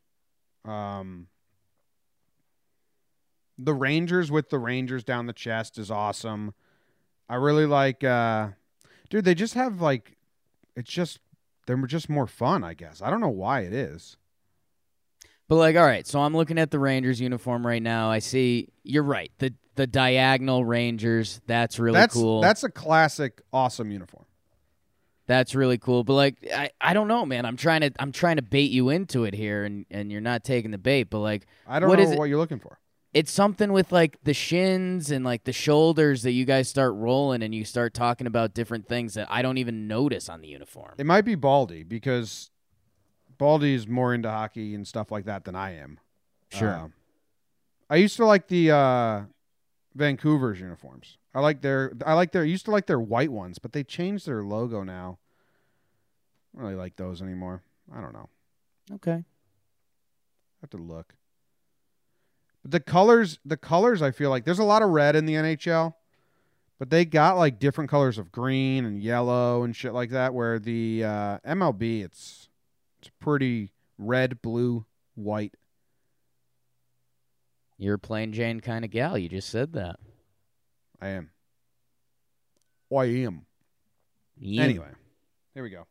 [0.64, 1.26] Um,
[3.56, 6.54] the Rangers with the Rangers down the chest is awesome.
[7.28, 8.48] I really like, uh,
[9.10, 9.24] dude.
[9.24, 10.16] They just have like,
[10.76, 11.18] it's just
[11.66, 12.64] they're just more fun.
[12.64, 14.16] I guess I don't know why it is.
[15.48, 18.10] But like, all right, so I'm looking at the Rangers uniform right now.
[18.10, 19.30] I see you're right.
[19.38, 22.40] The the diagonal Rangers, that's really that's cool.
[22.40, 24.24] that's a classic, awesome uniform.
[25.26, 26.04] That's really cool.
[26.04, 27.44] But like I, I don't know, man.
[27.46, 30.42] I'm trying to I'm trying to bait you into it here and, and you're not
[30.44, 32.78] taking the bait, but like I don't What know is it- what you're looking for.
[33.14, 37.42] It's something with like the shins and like the shoulders that you guys start rolling
[37.42, 40.94] and you start talking about different things that I don't even notice on the uniform.
[40.98, 42.50] It might be Baldy because
[43.38, 46.00] Baldy is more into hockey and stuff like that than I am.
[46.50, 46.74] Sure.
[46.74, 46.88] Uh,
[47.90, 49.22] I used to like the uh,
[49.94, 51.16] Vancouver's uniforms.
[51.34, 53.84] I like their I like their I used to like their white ones, but they
[53.84, 55.18] changed their logo now.
[56.54, 57.62] I don't really like those anymore.
[57.94, 58.28] I don't know.
[58.94, 59.12] Okay.
[59.12, 59.24] I
[60.62, 61.14] have to look.
[62.64, 65.94] The colors, the colors, I feel like there's a lot of red in the NHL,
[66.78, 70.34] but they got like different colors of green and yellow and shit like that.
[70.34, 72.48] Where the uh, MLB, it's
[73.00, 75.54] it's pretty red, blue, white.
[77.78, 79.16] You're a plain Jane kind of gal.
[79.16, 80.00] You just said that.
[81.00, 81.30] I am.
[82.94, 83.46] I am.
[84.36, 84.62] You.
[84.62, 84.88] Anyway,
[85.54, 85.86] here we go.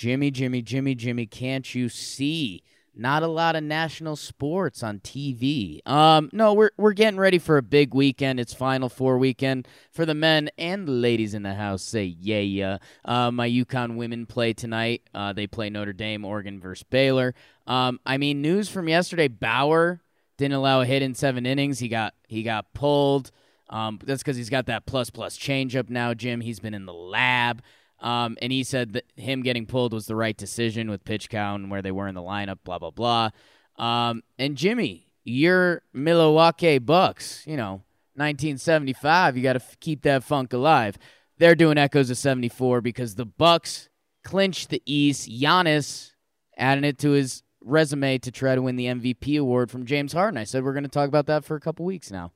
[0.00, 2.62] Jimmy, Jimmy, Jimmy, Jimmy, can't you see?
[2.96, 5.86] Not a lot of national sports on TV.
[5.86, 8.40] Um, no, we're we're getting ready for a big weekend.
[8.40, 11.82] It's Final Four weekend for the men and the ladies in the house.
[11.82, 12.78] Say yeah, yeah.
[13.04, 15.02] Uh, my UConn women play tonight.
[15.12, 17.34] Uh, they play Notre Dame, Oregon versus Baylor.
[17.66, 20.00] Um, I mean, news from yesterday: Bauer
[20.38, 21.78] didn't allow a hit in seven innings.
[21.78, 23.32] He got he got pulled.
[23.68, 26.40] Um, that's because he's got that plus plus changeup now, Jim.
[26.40, 27.60] He's been in the lab.
[28.00, 31.62] Um, and he said that him getting pulled was the right decision with pitch count
[31.62, 33.30] and where they were in the lineup, blah, blah, blah.
[33.76, 37.82] Um, and Jimmy, your Milwaukee Bucks, you know,
[38.14, 40.98] 1975, you got to f- keep that funk alive.
[41.38, 43.88] They're doing echoes of 74 because the Bucks
[44.24, 45.28] clinched the East.
[45.28, 46.12] Giannis
[46.56, 50.38] adding it to his resume to try to win the MVP award from James Harden.
[50.38, 52.32] I said we're going to talk about that for a couple weeks now.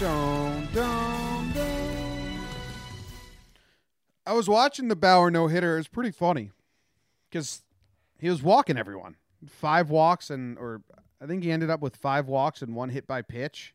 [0.00, 2.38] Dun, dun, dun.
[4.24, 5.74] I was watching the Bauer no hitter.
[5.74, 6.52] It was pretty funny
[7.28, 7.60] because
[8.18, 9.16] he was walking everyone.
[9.46, 10.80] Five walks and or
[11.20, 13.74] I think he ended up with five walks and one hit by pitch.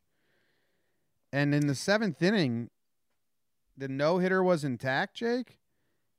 [1.32, 2.72] And in the seventh inning,
[3.78, 5.18] the no hitter was intact.
[5.18, 5.60] Jake,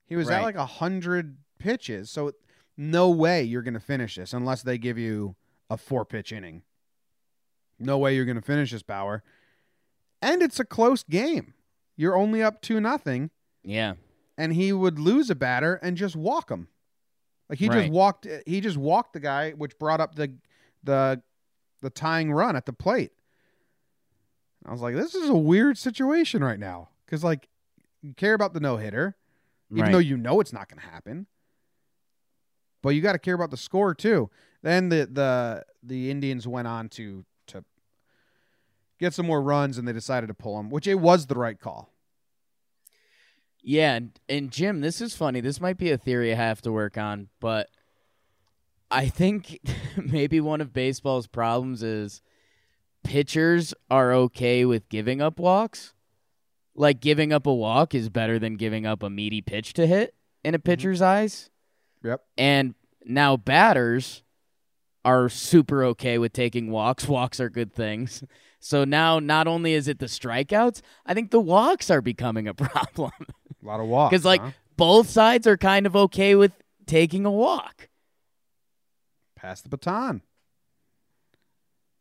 [0.06, 2.12] he was at like a hundred pitches.
[2.12, 2.30] So
[2.76, 5.34] no way you're going to finish this unless they give you
[5.68, 6.62] a four pitch inning.
[7.80, 9.24] No way you're going to finish this, Bauer.
[10.26, 11.54] And it's a close game.
[11.96, 13.30] You're only up two nothing,
[13.62, 13.94] Yeah.
[14.36, 16.68] and he would lose a batter and just walk him.
[17.48, 17.82] Like he Right.
[17.82, 18.26] just walked.
[18.46, 20.34] He just walked the guy, which brought up the
[20.82, 21.22] the
[21.80, 23.12] the tying run at the plate.
[24.64, 27.48] I was like, this is a weird situation right now because like
[28.02, 29.16] you care about the no hitter,
[29.70, 29.92] even Right.
[29.92, 31.26] though you know it's not going to happen.
[32.82, 34.28] But you got to care about the score too.
[34.62, 37.24] Then the the the Indians went on to
[38.98, 41.58] get some more runs, and they decided to pull him, which it was the right
[41.58, 41.92] call.
[43.62, 45.40] Yeah, and, and Jim, this is funny.
[45.40, 47.68] This might be a theory I have to work on, but
[48.90, 49.60] I think
[49.96, 52.22] maybe one of baseball's problems is
[53.02, 55.94] pitchers are okay with giving up walks.
[56.74, 60.14] Like giving up a walk is better than giving up a meaty pitch to hit
[60.44, 60.64] in a mm-hmm.
[60.64, 61.50] pitcher's eyes.
[62.04, 62.22] Yep.
[62.36, 64.22] And now batters
[65.06, 67.06] are super okay with taking walks.
[67.08, 68.24] Walks are good things.
[68.58, 72.54] So now not only is it the strikeouts, I think the walks are becoming a
[72.66, 73.12] problem.
[73.62, 74.10] A lot of walks.
[74.10, 74.50] Because like huh?
[74.76, 76.50] both sides are kind of okay with
[76.86, 77.88] taking a walk.
[79.36, 80.22] pass the baton.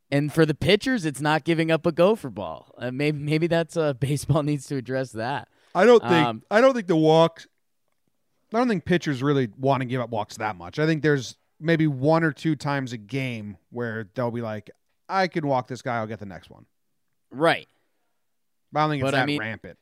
[0.10, 2.74] And for the pitchers, it's not giving up a gopher ball.
[2.78, 5.48] Uh, maybe maybe that's uh, baseball needs to address that.
[5.76, 6.26] I don't think.
[6.26, 7.48] Um, I don't think the walks.
[8.54, 10.80] I don't think pitchers really want to give up walks that much.
[10.80, 14.70] I think there's maybe one or two times a game where they'll be like,
[15.10, 15.98] "I can walk this guy.
[15.98, 16.66] I'll get the next one."
[17.32, 17.68] Right.
[18.72, 19.78] But I don't think it's But I that mean- rampant.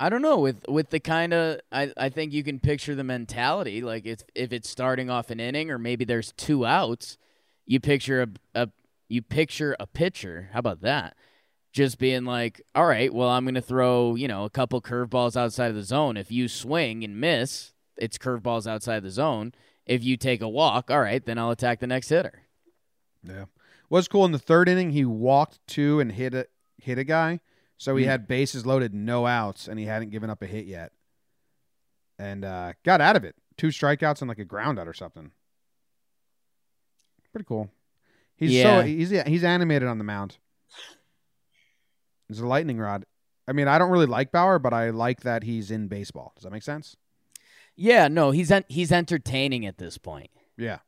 [0.00, 3.02] I don't know with with the kind of I, I think you can picture the
[3.02, 7.18] mentality like if if it's starting off an inning or maybe there's two outs,
[7.66, 8.68] you picture a, a
[9.08, 10.50] you picture a pitcher.
[10.52, 11.16] How about that?
[11.72, 15.70] Just being like, all right, well I'm gonna throw you know a couple curveballs outside
[15.70, 16.16] of the zone.
[16.16, 19.52] If you swing and miss, it's curveballs outside the zone.
[19.88, 22.42] If you take a walk, all right, then I'll attack the next hitter.
[23.24, 23.46] Yeah.
[23.88, 26.46] What's cool in the third inning, he walked two and hit a
[26.76, 27.40] hit a guy.
[27.78, 28.10] So he Hmm.
[28.10, 30.92] had bases loaded, no outs, and he hadn't given up a hit yet.
[32.18, 33.36] And uh, got out of it.
[33.56, 35.30] Two strikeouts and like a ground out or something.
[37.32, 37.70] Pretty cool.
[38.36, 38.80] He's Yeah.
[38.80, 40.38] so he's he's animated on the mound.
[42.28, 43.04] He's a lightning rod.
[43.46, 46.32] I mean, I don't really like Bauer, but I like that he's in baseball.
[46.36, 46.96] Does that make sense?
[47.80, 50.30] Yeah, no, he's en- he's entertaining at this point.
[50.56, 50.78] Yeah.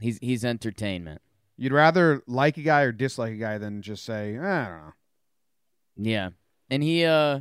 [0.00, 1.20] He's he's entertainment.
[1.56, 4.78] You'd rather like a guy or dislike a guy than just say, eh, I don't
[4.78, 4.92] know.
[5.96, 6.30] Yeah.
[6.70, 7.40] And he uh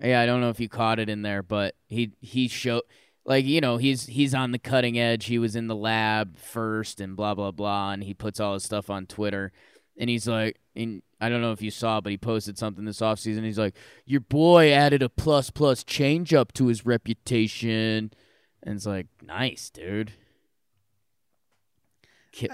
[0.00, 2.82] yeah, I don't know if you caught it in there, but he he showed
[3.24, 5.24] like, you know, he's he's on the cutting edge.
[5.24, 8.62] He was in the lab first and blah blah blah and he puts all his
[8.64, 9.52] stuff on Twitter.
[9.98, 13.00] And he's like and I don't know if you saw, but he posted something this
[13.00, 13.44] offseason.
[13.44, 13.74] He's like,
[14.06, 18.12] Your boy added a plus plus change up to his reputation.
[18.62, 20.12] And it's like, nice, dude.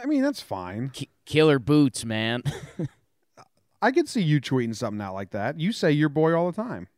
[0.03, 0.91] I mean, that's fine.
[0.91, 2.43] K- killer boots, man.
[3.83, 5.61] I could see you tweeting something out like that.
[5.61, 6.89] You say your boy all the time.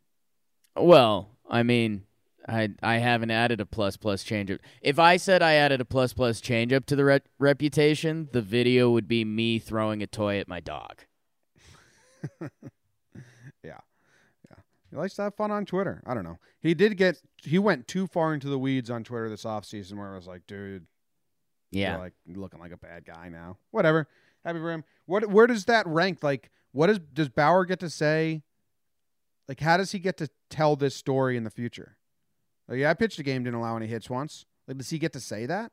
[0.76, 2.04] Well, I mean,
[2.48, 4.58] I I haven't added a plus plus changeup.
[4.80, 8.90] If I said I added a plus plus changeup to the re- reputation, the video
[8.90, 11.02] would be me throwing a toy at my dog.
[13.64, 13.78] Yeah,
[14.48, 14.56] yeah.
[14.90, 16.00] He likes to have fun on Twitter.
[16.06, 16.38] I don't know.
[16.60, 20.12] He did get he went too far into the weeds on Twitter this offseason where
[20.12, 20.86] I was like, dude,
[21.72, 21.92] Yeah.
[21.92, 23.58] you're like looking like a bad guy now.
[23.72, 24.06] Whatever.
[24.44, 24.84] Happy for him.
[25.06, 26.22] What where does that rank?
[26.22, 28.42] Like, what is does Bauer get to say?
[29.48, 31.96] Like, how does he get to tell this story in the future?
[32.68, 34.44] Like, yeah, I pitched a game, didn't allow any hits once.
[34.66, 35.72] Like, does he get to say that?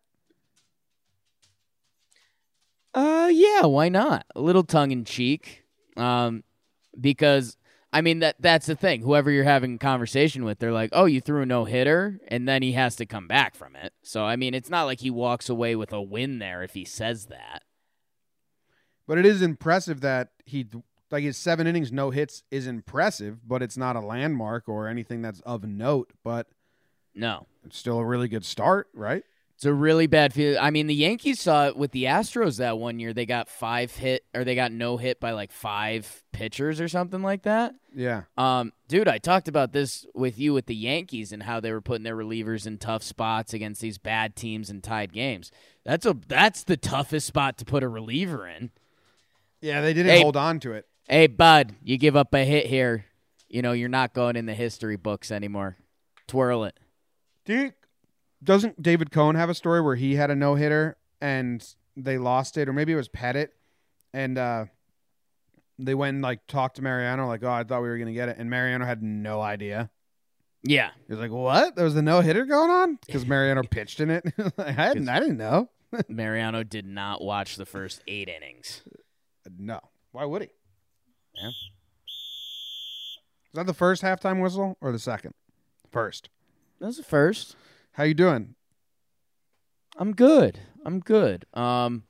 [2.93, 4.25] Uh yeah, why not?
[4.35, 5.63] A little tongue in cheek.
[5.97, 6.43] Um
[6.99, 7.57] because
[7.91, 9.01] I mean that that's the thing.
[9.01, 12.61] Whoever you're having a conversation with, they're like, "Oh, you threw a no-hitter," and then
[12.61, 13.93] he has to come back from it.
[14.03, 16.85] So I mean, it's not like he walks away with a win there if he
[16.85, 17.63] says that.
[19.07, 20.67] But it is impressive that he
[21.11, 25.21] like his seven innings no hits is impressive, but it's not a landmark or anything
[25.21, 26.11] that's of note.
[26.23, 26.47] But
[27.15, 27.47] No.
[27.65, 29.23] it's still a really good start, right?
[29.55, 30.57] It's a really bad feel.
[30.59, 33.13] I mean, the Yankees saw it with the Astros that one year.
[33.13, 37.21] They got five hit or they got no hit by like five pitchers or something
[37.21, 37.73] like that.
[37.95, 38.23] Yeah.
[38.35, 41.81] Um, dude, I talked about this with you with the Yankees and how they were
[41.81, 45.51] putting their relievers in tough spots against these bad teams and tied games.
[45.85, 48.71] That's a that's the toughest spot to put a reliever in.
[49.61, 50.21] Yeah, they didn't Hey.
[50.23, 50.87] hold on to it.
[51.07, 53.05] Hey, bud, you give up a hit here,
[53.47, 55.77] you know you're not going in the history books anymore.
[56.27, 56.77] Twirl it.
[57.45, 57.73] Dude,
[58.43, 61.65] doesn't David Cone have a story where he had a no hitter and
[61.95, 63.49] they lost it, or maybe it was Pettitte,
[64.13, 64.65] and uh,
[65.79, 68.29] they went and like talked to Mariano, like, "Oh, I thought we were gonna get
[68.29, 69.89] it," and Mariano had no idea.
[70.63, 70.91] Yeah.
[71.07, 71.75] He was like, "What?
[71.75, 74.25] There was a no hitter going on?" Because Mariano pitched in it.
[74.57, 75.09] I hadn't.
[75.09, 75.69] I didn't know.
[76.07, 78.81] Mariano did not watch the first eight innings.
[79.57, 79.79] No.
[80.11, 80.49] Why would he?
[81.35, 81.49] Yeah.
[81.49, 81.53] Is
[83.53, 85.33] that the first halftime whistle or the second?
[85.91, 86.29] First.
[86.83, 87.55] That was the first.
[87.93, 88.55] How you doing?
[89.95, 90.59] I'm good.
[90.83, 91.45] I'm good.
[91.53, 92.03] Um,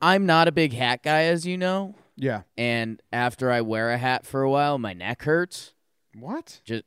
[0.00, 2.42] I'm not a big hat guy, as you know, Yeah.
[2.56, 5.74] and after I wear a hat for a while, my neck hurts.
[6.16, 6.60] What?
[6.64, 6.84] Just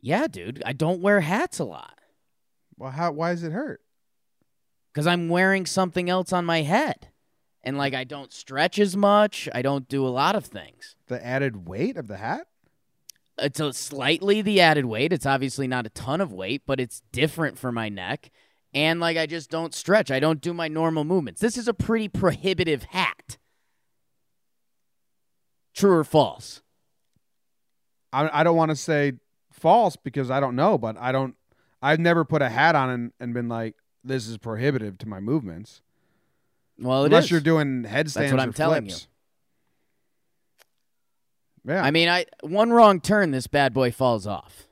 [0.00, 0.62] yeah, dude.
[0.64, 1.98] I don't wear hats a lot
[2.76, 3.10] Well, how?
[3.10, 3.80] Why does it hurt?
[4.92, 7.08] because I'm wearing something else on my head,
[7.64, 9.48] and like I don't stretch as much.
[9.52, 10.94] I don't do a lot of things.
[11.08, 12.46] The added weight of the hat?
[13.38, 15.12] It's a slightly the added weight.
[15.12, 18.30] It's obviously not a ton of weight, but it's different for my neck.
[18.74, 20.10] And like I just don't stretch.
[20.10, 21.40] I don't do my normal movements.
[21.40, 23.38] This is a pretty prohibitive hat.
[25.74, 26.62] True or false?
[28.12, 29.14] I, I don't want to say
[29.52, 31.34] false because I don't know, but I don't.
[31.80, 33.74] I've never put a hat on and, and been like,
[34.04, 35.80] "This is prohibitive to my movements."
[36.78, 37.30] Well, it Unless is.
[37.30, 39.08] you're doing headstands That's what I'm telling flips.
[41.64, 41.82] Yeah.
[41.82, 44.66] I mean, I one wrong turn, this bad boy falls off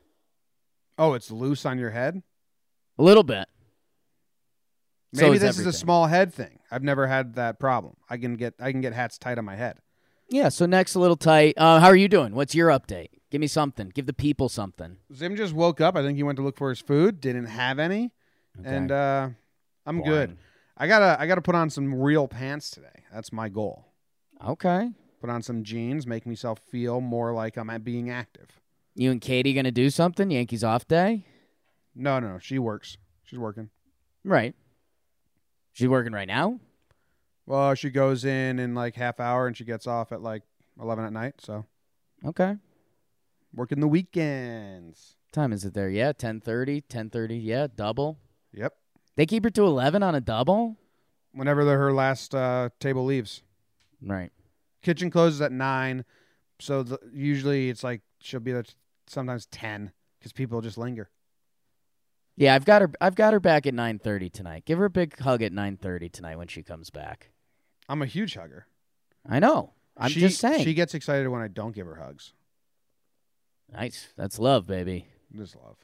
[1.01, 2.21] oh, it's loose on your head.
[2.97, 3.47] a little bit.
[5.13, 6.59] So Maybe is this is a small head thing.
[6.71, 7.97] I've never had that problem.
[8.09, 9.79] I can get I can get hats tight on my head.
[10.29, 10.47] Yeah.
[10.47, 11.55] So neck's a little tight.
[11.57, 12.33] Uh, how are you doing?
[12.33, 13.09] What's your update?
[13.29, 13.89] Give me something.
[13.89, 14.97] Give the people something.
[15.13, 15.97] Zim just woke up.
[15.97, 17.19] I think he went to look for his food.
[17.19, 18.11] Didn't have any,
[18.63, 19.29] and uh,
[19.85, 20.37] I'm good.
[20.77, 23.03] I gotta I gotta put on some real pants today.
[23.13, 23.85] That's my goal.
[24.45, 24.91] Okay.
[25.21, 28.59] Put on some jeans, make myself feel more like I'm at being active.
[28.95, 30.31] You and Katie gonna do something?
[30.31, 31.25] Yankees off day?
[31.93, 32.97] No, no, she works.
[33.23, 33.69] She's working.
[34.25, 34.55] Right.
[35.73, 36.59] She's working right now.
[37.45, 40.41] Well, she goes in in like half hour and she gets off at like
[40.79, 41.35] eleven at night.
[41.39, 41.65] So
[42.25, 42.55] Okay.
[43.53, 45.17] working the weekends.
[45.31, 45.89] Time is it there?
[45.89, 47.39] Yeah, 10:30, 10:30.
[47.43, 48.17] Yeah, double.
[48.53, 48.73] Yep.
[49.15, 50.77] They keep her to 11 on a double?
[51.33, 53.43] Whenever the, her last uh, table leaves,
[54.01, 54.31] Right.
[54.81, 56.05] Kitchen closes at nine.
[56.59, 58.73] So the, usually it's like she'll be there t-
[59.07, 61.09] sometimes ten because people just linger.
[62.37, 64.65] Yeah, I've got her I've got her back at 9:30 tonight.
[64.65, 67.31] Give her a big hug at 9:30 tonight when she comes back.
[67.89, 68.67] I'm a huge hugger.
[69.27, 69.73] I know.
[69.97, 70.63] I'm She- just saying.
[70.63, 72.33] She gets excited when I don't give her hugs.
[73.71, 74.07] nice.
[74.15, 75.07] That's love, baby.
[75.35, 75.77] Just love.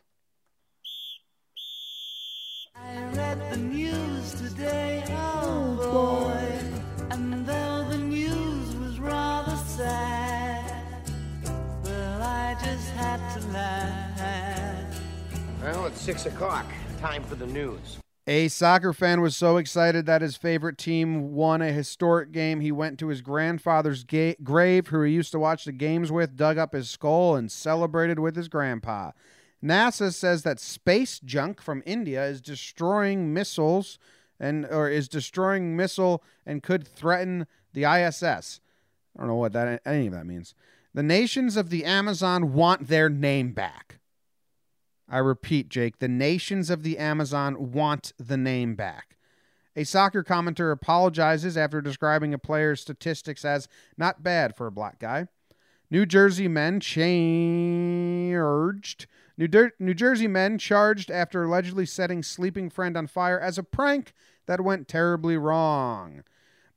[2.76, 7.08] I read the news today, oh boy.
[7.12, 7.77] And though
[15.62, 16.66] Well, it's six o'clock.
[17.00, 17.98] Time for the news.
[18.30, 22.60] A soccer fan was so excited that his favorite team won a historic game.
[22.60, 26.36] He went to his grandfather's ga- grave, who he used to watch the games with,
[26.36, 29.12] dug up his skull, and celebrated with his grandpa.
[29.64, 33.98] NASA says that space junk from India is destroying missiles
[34.40, 38.60] and or is destroying missile and could threaten the ISS.
[39.16, 40.54] I don't know what that any of that means.
[40.98, 44.00] The nations of the Amazon want their name back.
[45.08, 49.16] I repeat, Jake, the nations of the Amazon want the name back.
[49.76, 54.98] A soccer commentator apologizes after describing a player's statistics as not bad for a black
[54.98, 55.28] guy.
[55.92, 57.06] New Jersey men charged.
[59.38, 63.64] New, Der- New Jersey men charged after allegedly setting sleeping friend on fire as a
[63.64, 64.14] prank
[64.48, 66.24] that went terribly wrong.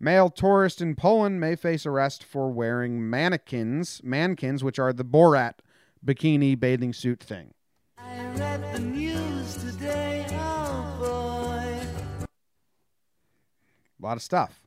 [0.03, 5.57] Male tourist in Poland may face arrest for wearing mannequins, mankins, which are the Borat
[6.05, 7.53] bikini bathing suit thing.
[7.99, 12.25] I read the news today, oh boy.
[12.25, 14.63] A lot of stuff.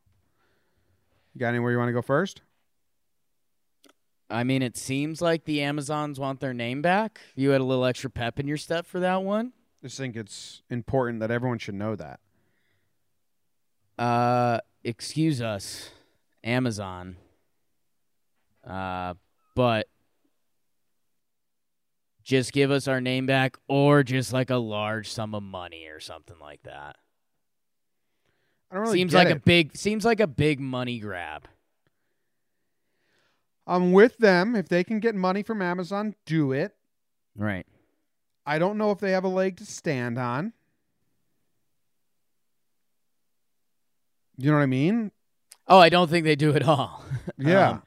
[1.34, 2.44] You got anywhere you want to go first?
[4.30, 7.20] I mean, it seems like the Amazons want their name back.
[7.36, 9.54] You had a little extra pep in your step for that one.
[9.82, 12.20] just think it's important that everyone should know that.
[13.98, 15.90] Uh, excuse us,
[16.44, 17.18] Amazon.
[18.66, 19.14] Uh,
[19.56, 19.88] but
[22.24, 26.00] just give us our name back or just like a large sum of money or
[26.00, 26.96] something like that.
[28.72, 29.38] I don't really seems like it.
[29.38, 31.48] a big seems like a big money grab.
[33.68, 34.56] I'm with them.
[34.56, 36.76] If they can get money from Amazon, do it.
[37.36, 37.66] Right.
[38.46, 40.54] I don't know if they have a leg to stand on.
[44.38, 45.12] You know what I mean?
[45.68, 47.04] Oh, I don't think they do at all.
[47.38, 47.70] Yeah.
[47.70, 47.84] Um,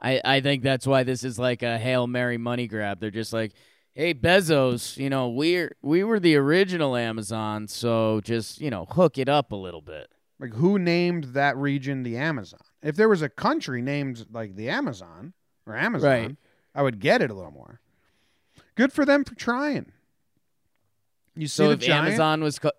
[0.00, 2.98] I, I think that's why this is like a Hail Mary money grab.
[2.98, 3.52] They're just like,
[3.94, 9.18] hey, Bezos, you know, we're we were the original Amazon, so just, you know, hook
[9.18, 10.10] it up a little bit.
[10.40, 12.58] Like who named that region the Amazon?
[12.82, 15.32] If there was a country named like the Amazon
[15.66, 16.36] or Amazon, Right.
[16.74, 17.80] I would get it a little more.
[18.74, 19.92] Good for them for trying.
[21.36, 22.08] You see So if giant?
[22.08, 22.72] Amazon was ca-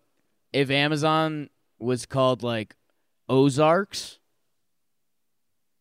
[0.51, 1.49] if Amazon
[1.79, 2.75] was called like
[3.33, 4.19] Ozarks,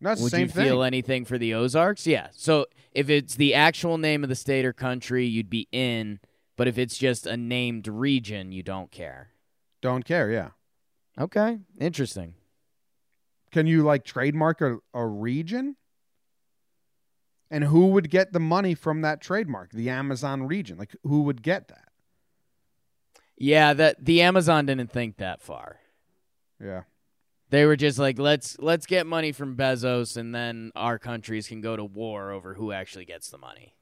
[0.01, 0.87] That's the would you feel thing.
[0.87, 2.07] anything for the Ozarks?
[2.07, 2.29] Yeah.
[2.33, 6.19] So if it's the actual name of the state or country, you'd be in,
[6.57, 9.31] but if it's just a named region, you don't care.
[9.83, 10.31] Don't care.
[10.31, 10.51] Yeah.
[11.21, 12.35] Okay, interesting.
[13.51, 15.77] Can you like trademark a, a region?
[17.51, 19.73] And who would get the money from that trademark?
[19.73, 20.79] The Amazon region.
[20.79, 21.89] Like who would get that?
[23.37, 25.81] Yeah, that the Amazon didn't think that far.
[26.59, 26.83] Yeah.
[27.53, 31.61] They were just like, let's let's get money from Bezos, and then our countries can
[31.61, 33.75] go to war over who actually gets the money.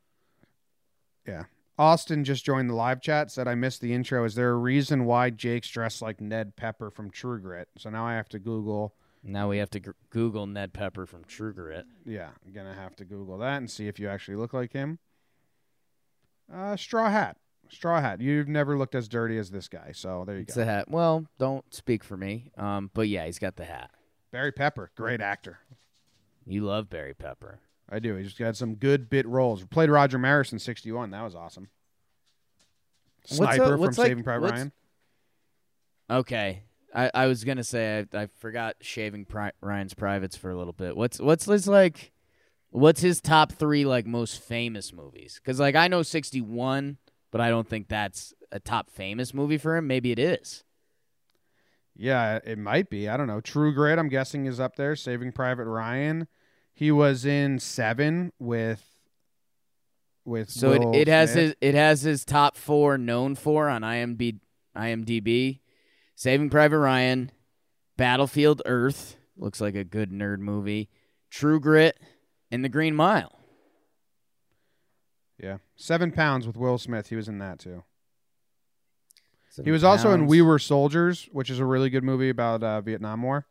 [1.25, 1.45] Yeah.
[1.79, 4.25] Austin just joined the live chat, said I missed the intro.
[4.25, 7.69] Is there a reason why Jake's dressed like Ned Pepper from True Grit?
[7.79, 8.97] So now I have to Google.
[9.23, 11.87] Now we have to g- Google Ned Pepper from True Grit.
[12.05, 14.99] Yeah, I'm gonna have to Google that and see if you actually look like him.
[16.53, 17.37] Uh, straw hat,
[17.71, 18.21] straw hat.
[18.21, 20.61] You've never looked as dirty as this guy, so there you It's go.
[20.61, 20.91] the hat.
[20.91, 22.51] Well, don't speak for me.
[22.57, 23.91] Um, but yeah, he's got the hat.
[24.33, 25.59] Barry Pepper, great actor.
[26.47, 27.61] You love Barry Pepper.
[27.91, 28.15] I do.
[28.17, 29.65] He just got some good bit roles.
[29.65, 31.11] Played Roger Maris in '61.
[31.11, 31.69] That was awesome.
[33.23, 34.73] What's, Sniper from what's like- Saving Private Ryan.
[36.11, 36.63] Okay,
[36.95, 40.73] I, I was gonna say I, I forgot shaving Pri- Ryan's privates for a little
[40.73, 40.97] bit.
[40.97, 42.13] What's what's his like?
[42.71, 45.41] What's his top three like most famous movies?
[45.43, 46.99] Because like I know sixty one,
[47.31, 49.87] but I don't think that's a top famous movie for him.
[49.87, 50.65] Maybe it is.
[51.97, 53.09] Yeah, it might be.
[53.09, 53.41] I don't know.
[53.41, 54.97] True Grit, I'm guessing, is up there.
[54.97, 56.29] Saving Private Ryan.
[56.73, 58.85] He was in Seven with
[60.25, 61.45] with So Will it, it has Smith.
[61.45, 64.39] his it has his top four known for on IMB,
[64.77, 65.61] IMDb.
[66.15, 67.33] Saving Private Ryan,
[67.97, 70.89] Battlefield Earth looks like a good nerd movie.
[71.31, 71.99] True Grit,
[72.51, 73.40] and The Green Mile.
[75.43, 77.09] Yeah Seven Pounds with Will Smith.
[77.09, 77.83] He was in that too.
[79.15, 82.63] he Seven was also in We Were Soldiers, which is a really good movie about
[82.63, 83.47] uh, Vietnam War.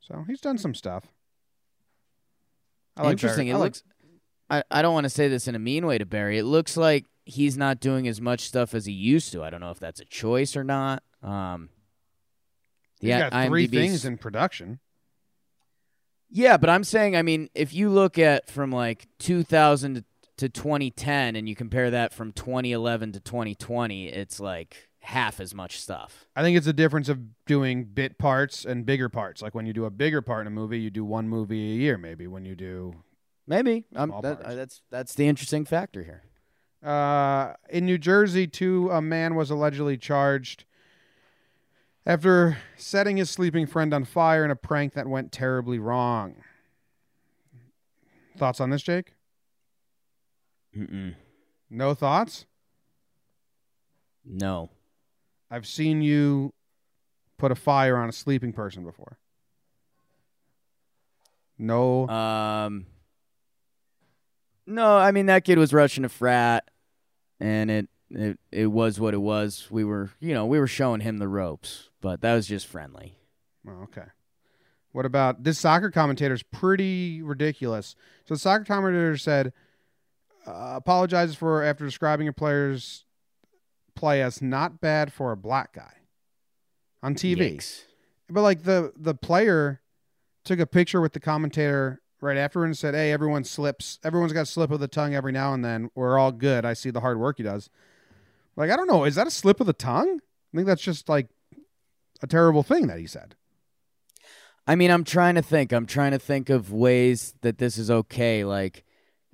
[0.00, 1.04] So he's done some stuff.
[2.96, 3.46] I like Interesting.
[3.46, 3.82] Barry- It I like- looks.
[4.48, 6.38] I, I don't want to say this in a mean way to Barry.
[6.38, 9.42] It looks like he's not doing as much stuff as he used to.
[9.42, 11.02] I don't know if that's a choice or not.
[11.20, 11.68] Um,
[13.00, 14.78] he's yeah, got three IMDb's things in production.
[16.30, 20.04] Yeah, but I'm saying, I mean, if you look at from like 2000 to
[20.36, 26.26] 2010 and you compare that from 2011 to 2020, it's like half as much stuff.
[26.34, 29.40] I think it's a difference of doing bit parts and bigger parts.
[29.40, 31.76] Like when you do a bigger part in a movie, you do one movie a
[31.76, 31.96] year.
[31.96, 32.96] Maybe when you do
[33.46, 34.56] Maybe um, that, parts.
[34.56, 36.22] that's that's the interesting factor here.
[36.82, 40.64] Uh, in New Jersey, too, a man was allegedly charged
[42.04, 46.36] after setting his sleeping friend on fire in a prank that went terribly wrong.
[48.36, 49.15] Thoughts on this, Jake?
[50.76, 51.14] Mm-mm.
[51.70, 52.46] No thoughts?
[54.24, 54.70] No.
[55.50, 56.52] I've seen you
[57.38, 59.18] put a fire on a sleeping person before.
[61.58, 62.08] No.
[62.08, 62.86] Um.
[64.66, 66.68] No, I mean that kid was rushing a frat,
[67.38, 69.68] and it it it was what it was.
[69.70, 73.18] We were, you know, we were showing him the ropes, but that was just friendly.
[73.66, 74.06] Oh, okay.
[74.92, 77.94] What about this soccer commentator's pretty ridiculous.
[78.24, 79.52] So the soccer commentator said,
[80.46, 83.04] uh, apologizes for after describing a player's
[83.94, 85.92] play as not bad for a black guy
[87.02, 87.56] on TV.
[87.56, 87.82] Yikes.
[88.28, 89.80] But like the the player
[90.44, 93.98] took a picture with the commentator right after and said, "Hey, everyone slips.
[94.04, 95.90] Everyone's got a slip of the tongue every now and then.
[95.94, 96.64] We're all good.
[96.64, 97.70] I see the hard work he does."
[98.56, 100.20] Like I don't know, is that a slip of the tongue?
[100.52, 101.28] I think that's just like
[102.22, 103.36] a terrible thing that he said.
[104.66, 105.72] I mean, I'm trying to think.
[105.72, 108.44] I'm trying to think of ways that this is okay.
[108.44, 108.84] Like,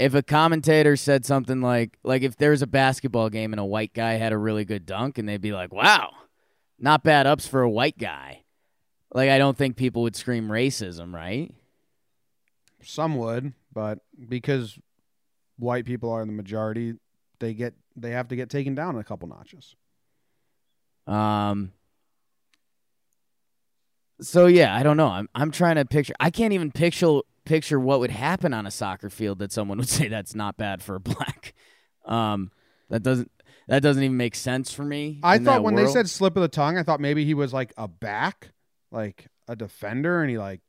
[0.02, 3.94] if a commentator said something like, like if there's a basketball game and a white
[3.94, 6.10] guy had a really good dunk, and they'd be like, "Wow,
[6.78, 8.42] not bad ups for a white guy."
[9.14, 11.54] Like, I don't think people would scream racism, right?
[12.82, 14.76] Some would, but because
[15.56, 16.94] white people are in the majority,
[17.38, 19.76] they get they have to get taken down a couple notches.
[21.06, 21.72] Um.
[24.20, 25.08] So yeah, I don't know.
[25.08, 26.14] I'm I'm trying to picture.
[26.18, 29.88] I can't even picture picture what would happen on a soccer field that someone would
[29.88, 31.54] say that's not bad for a black.
[32.04, 32.50] Um,
[32.90, 33.30] that doesn't
[33.68, 35.20] that doesn't even make sense for me.
[35.22, 37.72] I thought when they said slip of the tongue, I thought maybe he was like
[37.76, 38.52] a back,
[38.90, 40.60] like a defender, and he like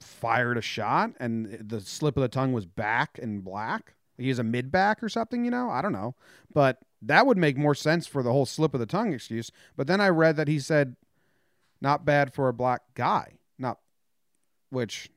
[0.00, 3.94] fired a shot, and the slip of the tongue was back and black.
[4.16, 5.68] He's a mid back or something, you know?
[5.70, 6.14] I don't know,
[6.52, 9.50] but that would make more sense for the whole slip of the tongue excuse.
[9.76, 10.96] But then I read that he said,
[11.80, 13.38] "Not bad for a black guy,"
[14.70, 15.10] which,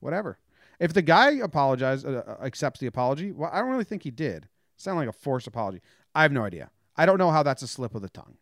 [0.00, 0.38] whatever.
[0.80, 4.10] If the guy apologized, uh, uh, accepts the apology, well, I don't really think he
[4.10, 4.48] did.
[4.76, 5.80] Sound like a forced apology.
[6.14, 6.70] I have no idea.
[6.96, 8.36] I don't know how that's a slip of the tongue.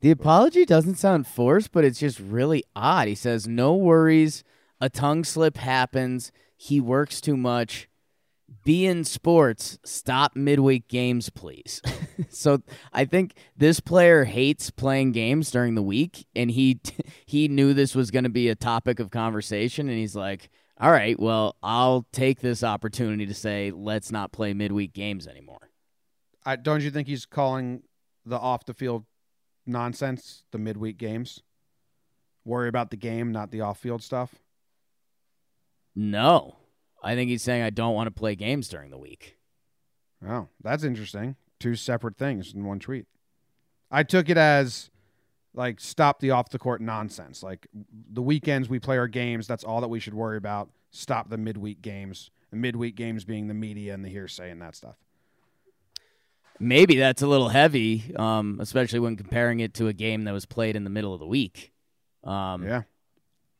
[0.00, 3.08] The apology doesn't sound forced, but it's just really odd.
[3.08, 4.44] He says, "No worries,
[4.80, 6.30] a tongue slip happens.
[6.56, 7.88] He works too much.
[8.64, 9.78] Be in sports.
[9.84, 11.82] Stop midweek games, please."
[12.28, 12.62] so
[12.92, 16.80] I think this player hates playing games during the week, and he
[17.26, 20.50] he knew this was going to be a topic of conversation, and he's like,
[20.80, 25.70] "All right, well, I'll take this opportunity to say let's not play midweek games anymore."
[26.44, 27.82] I don't you think he's calling
[28.24, 29.04] the off the field
[29.66, 31.42] nonsense the midweek games?
[32.44, 34.34] Worry about the game, not the off field stuff.
[35.94, 36.56] No,
[37.02, 39.36] I think he's saying I don't want to play games during the week.
[40.26, 41.36] Oh, that's interesting.
[41.60, 43.06] Two separate things in one tweet.
[43.90, 44.90] I took it as
[45.54, 47.42] like stop the off the court nonsense.
[47.42, 47.66] Like
[48.12, 50.70] the weekends we play our games, that's all that we should worry about.
[50.90, 52.30] Stop the midweek games.
[52.50, 54.96] The midweek games being the media and the hearsay and that stuff.
[56.60, 60.44] Maybe that's a little heavy, um, especially when comparing it to a game that was
[60.44, 61.72] played in the middle of the week.
[62.24, 62.82] Um, Yeah.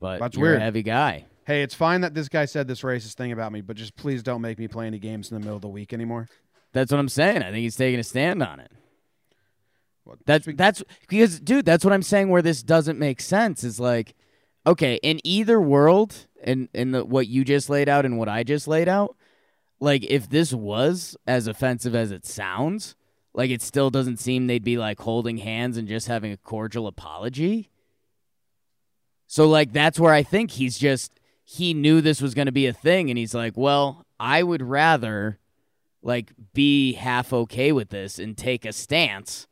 [0.01, 0.57] but That's you're weird.
[0.59, 1.27] a heavy guy.
[1.47, 4.23] Hey, it's fine that this guy said this racist thing about me, but just please
[4.23, 6.29] don't make me play any games in the middle of the week anymore.
[6.73, 7.39] That's what I'm saying.
[7.43, 8.71] I think he's taking a stand on it.
[10.05, 11.65] Well, That's speak- that's because, dude.
[11.65, 12.29] That's what I'm saying.
[12.29, 14.15] Where this doesn't make sense is like,
[14.67, 18.43] okay, in either world, in in the what you just laid out and what I
[18.43, 19.17] just laid out,
[19.81, 22.97] like if this was as offensive as it sounds,
[23.35, 26.87] like it still doesn't seem they'd be like holding hands and just having a cordial
[26.87, 27.71] apology.
[29.27, 31.13] So like that's where I think he's just
[31.45, 34.63] he knew this was going to be a thing and he's like, "Well, I would
[34.63, 35.39] rather
[36.03, 39.47] like be half okay with this and take a stance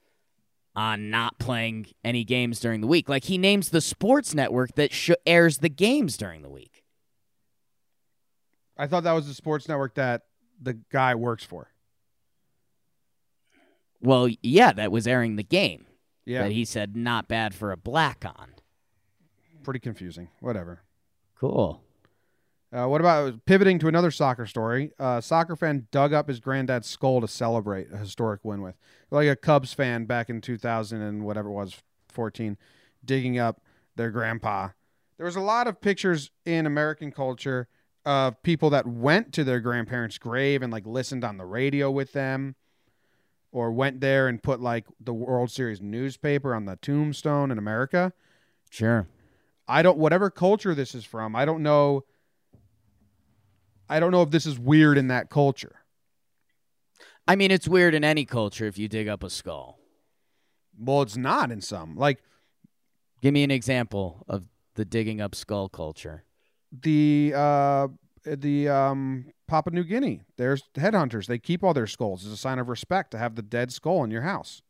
[0.74, 4.92] on not playing any games during the week." Like he names the sports network that
[4.92, 6.82] sh- airs the games during the week.
[8.76, 10.22] I thought that was the sports network that
[10.60, 11.70] the guy works for.
[14.00, 15.86] Well, yeah, that was airing the game.
[16.24, 16.42] Yeah.
[16.42, 18.54] That he said not bad for a black on.
[19.62, 20.28] Pretty confusing.
[20.40, 20.82] Whatever.
[21.38, 21.82] Cool.
[22.72, 24.90] Uh, what about pivoting to another soccer story?
[24.98, 28.76] Uh, soccer fan dug up his granddad's skull to celebrate a historic win with,
[29.10, 32.56] like a Cubs fan back in 2000 and whatever it was, 14,
[33.04, 33.60] digging up
[33.94, 34.70] their grandpa.
[35.16, 37.68] There was a lot of pictures in American culture
[38.04, 42.12] of people that went to their grandparents' grave and like listened on the radio with
[42.12, 42.56] them,
[43.52, 48.12] or went there and put like the World Series newspaper on the tombstone in America.
[48.70, 49.06] Sure.
[49.68, 51.34] I don't whatever culture this is from.
[51.34, 52.04] I don't know.
[53.88, 55.76] I don't know if this is weird in that culture.
[57.28, 59.78] I mean, it's weird in any culture if you dig up a skull.
[60.78, 61.96] Well, it's not in some.
[61.96, 62.22] Like
[63.22, 66.24] Give me an example of the digging up skull culture.
[66.70, 67.88] the uh
[68.24, 70.20] the um Papua New Guinea.
[70.36, 71.26] There's headhunters.
[71.26, 74.04] They keep all their skulls as a sign of respect to have the dead skull
[74.04, 74.60] in your house.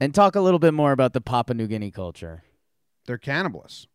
[0.00, 2.44] And talk a little bit more about the Papua New Guinea culture.
[3.06, 3.86] They're cannibalists.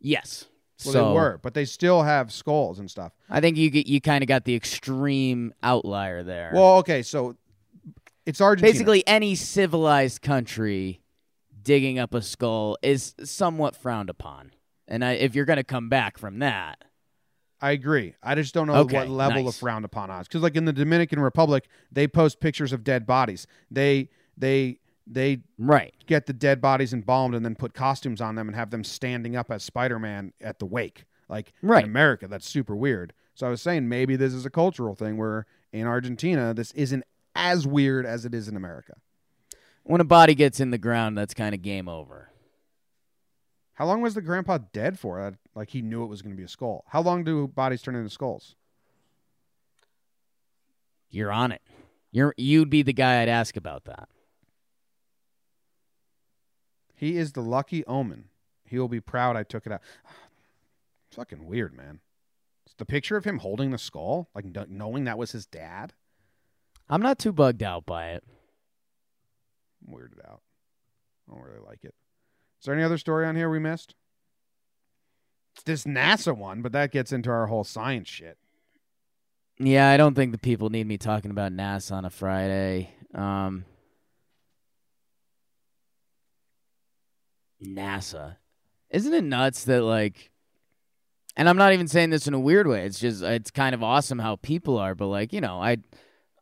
[0.00, 0.46] Yes.
[0.84, 3.12] Well, so they were, but they still have skulls and stuff.
[3.30, 6.50] I think you get, you kind of got the extreme outlier there.
[6.54, 7.36] Well, okay, so
[8.26, 8.72] it's Argentina.
[8.72, 11.00] basically any civilized country
[11.62, 14.52] digging up a skull is somewhat frowned upon.
[14.86, 16.84] And I, if you're going to come back from that,
[17.60, 18.14] I agree.
[18.22, 19.54] I just don't know Okay, what level nice.
[19.54, 20.28] of frowned upon us.
[20.28, 23.46] Because like in the Dominican Republic, they post pictures of dead bodies.
[23.70, 25.94] They they they right.
[26.06, 29.36] get the dead bodies embalmed and then put costumes on them and have them standing
[29.36, 31.04] up as Spider-Man at the wake.
[31.28, 31.84] Like Right.
[31.84, 33.12] in America, that's super weird.
[33.34, 37.04] So I was saying maybe this is a cultural thing where in Argentina this isn't
[37.34, 38.94] as weird as it is in America.
[39.82, 42.30] When a body gets in the ground, that's kind of game over.
[43.74, 45.20] How long was the grandpa dead for?
[45.20, 46.84] Uh, Like he knew it was going to be a skull.
[46.88, 48.56] How long do bodies turn into skulls?
[51.10, 51.62] You're on it.
[52.10, 54.08] You're you'd be the guy I'd ask about that.
[56.96, 58.24] He is the lucky omen.
[58.64, 59.82] He will be proud I took it out.
[61.12, 62.00] Fucking weird, man.
[62.64, 65.92] It's the picture of him holding the skull, like knowing that was his dad.
[66.88, 68.24] I'm not too bugged out by it.
[69.86, 70.40] I'm weirded out.
[71.28, 71.94] I don't really like it.
[72.60, 73.94] Is there any other story on here we missed?
[75.64, 78.38] This NASA one, but that gets into our whole science shit.
[79.58, 82.90] Yeah, I don't think the people need me talking about NASA on a Friday.
[83.14, 83.64] Um,
[87.62, 88.36] NASA.
[88.90, 90.30] Isn't it nuts that like
[91.36, 92.86] and I'm not even saying this in a weird way.
[92.86, 95.78] It's just it's kind of awesome how people are, but like, you know, I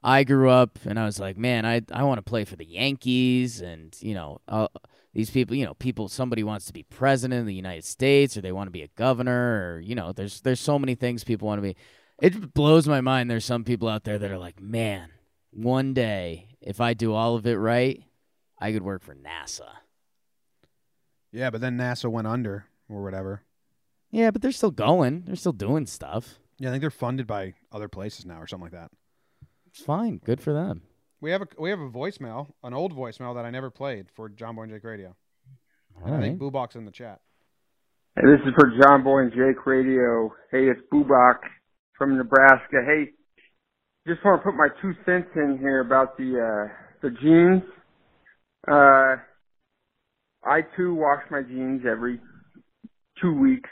[0.02, 2.64] I grew up and I was like, man, I I want to play for the
[2.64, 4.68] Yankees and, you know, uh,
[5.12, 8.40] these people, you know, people somebody wants to be president of the United States or
[8.40, 11.48] they want to be a governor or, you know, there's there's so many things people
[11.48, 11.76] want to be.
[12.22, 15.10] It blows my mind there's some people out there that are like, man,
[15.50, 18.00] one day if I do all of it right,
[18.60, 19.70] I could work for NASA.
[21.34, 23.42] Yeah, but then NASA went under or whatever.
[24.12, 25.24] Yeah, but they're still going.
[25.26, 26.38] They're still doing stuff.
[26.60, 28.92] Yeah, I think they're funded by other places now or something like that.
[29.66, 30.20] It's fine.
[30.24, 30.82] Good for them.
[31.20, 34.28] We have a we have a voicemail, an old voicemail that I never played for
[34.28, 35.16] John Boy and Jake Radio.
[35.96, 36.22] All And I right.
[36.22, 37.20] think Boobox in the chat.
[38.14, 40.32] Hey, this is for John Boy and Jake Radio.
[40.52, 41.38] Hey, it's Bubak
[41.98, 42.76] from Nebraska.
[42.86, 43.10] Hey,
[44.06, 46.72] just want to put my two cents in here about the uh,
[47.02, 47.62] the jeans.
[48.70, 49.16] Uh,
[50.44, 52.20] I too wash my jeans every
[53.20, 53.70] two weeks,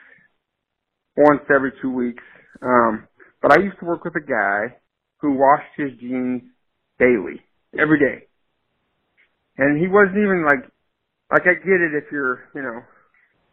[1.16, 2.23] once every two weeks.
[2.62, 3.07] Um,
[3.41, 4.77] but I used to work with a guy
[5.18, 6.43] who washed his jeans
[6.99, 7.41] daily,
[7.79, 8.27] every day,
[9.59, 10.64] and he wasn't even like
[11.31, 12.79] like I get it if you're you know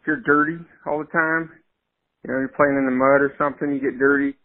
[0.00, 0.56] if you're dirty
[0.86, 1.50] all the time,
[2.24, 4.36] you know, you're playing in the mud or something, you get dirty,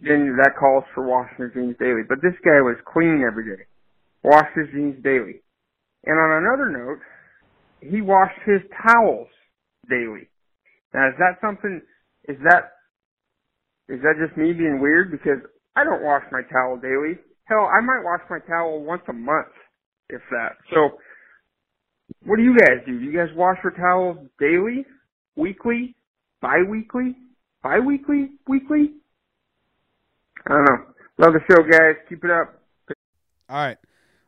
[0.00, 2.02] then that calls for washing your jeans daily.
[2.08, 3.64] But this guy was clean every day,
[4.22, 5.40] washed his jeans daily.
[6.04, 7.00] And on another note,
[7.90, 9.28] he washed his towels
[9.88, 10.28] daily.
[10.92, 11.80] Now, is that something,
[12.28, 12.72] is that,
[13.88, 15.10] is that just me being weird?
[15.10, 15.38] Because
[15.76, 17.18] I don't wash my towel daily.
[17.44, 19.52] Hell, I might wash my towel once a month,
[20.08, 20.56] if that.
[20.72, 20.98] So,
[22.24, 22.98] what do you guys do?
[22.98, 24.86] Do you guys wash your towels daily,
[25.36, 25.94] weekly,
[26.40, 27.16] bi-weekly,
[27.62, 28.92] bi-weekly, weekly?
[30.46, 30.78] I don't know.
[31.18, 31.96] Love the show, guys.
[32.08, 32.60] Keep it up.
[33.48, 33.78] All right.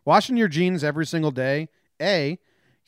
[0.04, 1.68] Washing your jeans every single day,
[2.00, 2.38] A,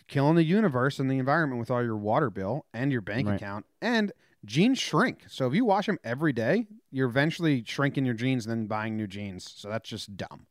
[0.09, 3.37] killing the universe and the environment with all your water bill and your bank Right.
[3.37, 3.67] account.
[3.81, 4.13] And
[4.45, 5.21] jeans shrink.
[5.29, 8.97] So if you wash them every day, you're eventually shrinking your jeans and then buying
[8.97, 9.51] new jeans.
[9.57, 10.47] So that's just dumb.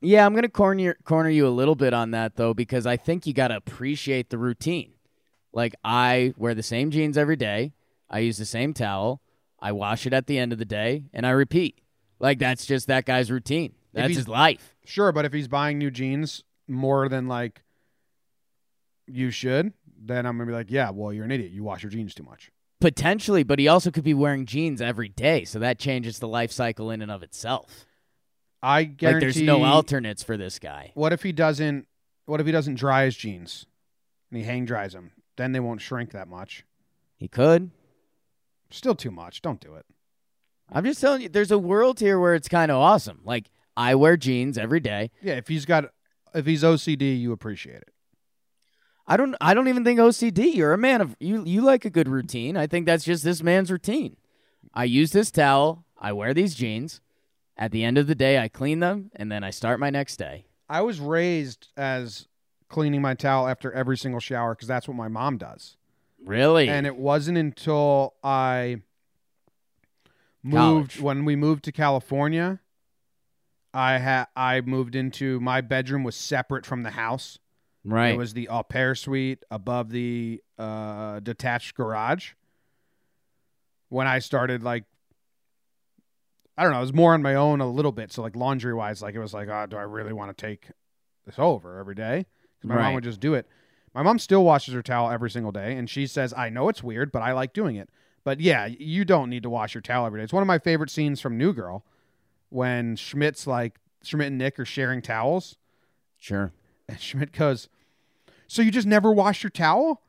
[0.00, 3.26] Yeah, I'm gonna corner corner you a little bit on that though, because I think
[3.26, 4.94] you gotta appreciate the routine.
[5.52, 7.72] Like I wear the same jeans every day.
[8.10, 9.20] I use the same towel.
[9.60, 11.78] I wash it at the end of the day, and I repeat.
[12.18, 13.74] Like that's just that guy's routine.
[13.92, 14.74] That's his life.
[14.84, 17.62] Sure, but if he's buying new jeans more than like
[19.12, 21.52] you should, then I'm gonna be like, yeah, well, you're an idiot.
[21.52, 22.50] You wash your jeans too much.
[22.80, 26.50] Potentially, but he also could be wearing jeans every day, so that changes the life
[26.50, 27.86] cycle in and of itself.
[28.62, 29.20] I Like guarantee.
[29.26, 30.90] there's no alternates for this guy.
[30.94, 31.86] What if he doesn't?
[32.26, 33.66] What if he doesn't dry his jeans
[34.30, 35.12] and he hang dries them?
[35.36, 36.64] Then they won't shrink that much.
[37.16, 37.70] He could.
[38.70, 39.42] Still too much.
[39.42, 39.84] Don't do it.
[40.70, 43.20] I'm just telling you, there's a world here where it's kind of awesome.
[43.24, 45.10] Like I wear jeans every day.
[45.22, 45.86] Yeah, if he's got,
[46.34, 47.90] if he's OCD, you appreciate it.
[49.06, 50.54] I don't I don't even think OCD.
[50.54, 52.56] You're a man of you you like a good routine.
[52.56, 54.16] I think that's just this man's routine.
[54.74, 57.00] I use this towel, I wear these jeans.
[57.56, 60.16] At the end of the day I clean them and then I start my next
[60.16, 60.46] day.
[60.68, 62.28] I was raised as
[62.68, 65.76] cleaning my towel after every single shower because that's what my mom does.
[66.24, 66.68] Really?
[66.68, 68.82] And it wasn't until I
[70.42, 71.00] moved College.
[71.00, 72.60] when we moved to California.
[73.74, 77.38] I had I moved into my bedroom was separate from the house.
[77.84, 78.14] Right.
[78.14, 82.32] It was the au pair suite above the uh, detached garage.
[83.88, 84.84] When I started, like,
[86.56, 88.12] I don't know, it was more on my own a little bit.
[88.12, 90.70] So, like, laundry wise, like, it was like, oh, do I really want to take
[91.26, 92.26] this over every day?
[92.58, 93.46] Because my mom would just do it.
[93.94, 96.82] My mom still washes her towel every single day, and she says, I know it's
[96.82, 97.90] weird, but I like doing it.
[98.24, 100.24] But yeah, you don't need to wash your towel every day.
[100.24, 101.84] It's one of my favorite scenes from New Girl
[102.48, 105.56] when Schmidt's like, Schmidt and Nick are sharing towels.
[106.18, 106.52] sure.
[106.88, 107.68] And Schmidt goes,
[108.46, 110.02] "So you just never wash your towel?"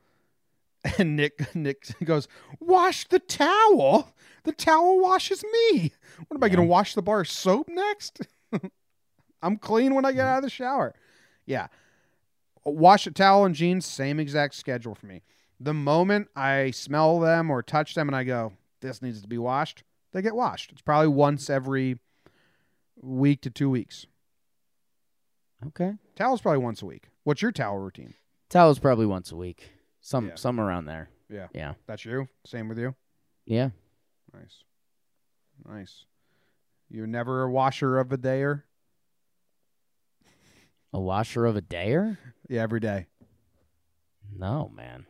[0.97, 2.27] And Nick Nick goes,
[2.59, 4.13] "Wash the towel.
[4.43, 5.93] The towel washes me.
[6.27, 8.27] What am I going to wash the bar of soap next?
[9.41, 10.93] I'm clean when I get out of the shower."
[11.45, 11.67] Yeah.
[12.65, 15.21] Wash a towel and jeans, same exact schedule for me.
[15.59, 19.37] The moment I smell them or touch them and I go, "This needs to be
[19.37, 20.71] washed," they get washed.
[20.71, 21.99] It's probably once every
[23.01, 24.05] week to 2 weeks.
[25.67, 25.93] Okay.
[26.15, 27.09] Towel's probably once a week.
[27.23, 28.13] What's your towel routine?
[28.49, 29.71] Towels probably once a week.
[30.01, 30.35] Some Yeah.
[30.35, 31.09] some around there.
[31.29, 31.47] Yeah.
[31.53, 31.73] Yeah.
[31.87, 32.27] That's you?
[32.45, 32.95] Same with you?
[33.45, 33.69] Yeah.
[34.33, 34.63] Nice.
[35.67, 36.05] Nice.
[36.89, 38.63] You're never a washer of a dayer?
[40.91, 42.17] A washer of a dayer?
[42.47, 43.07] Yeah, every day.
[44.35, 45.05] No, man.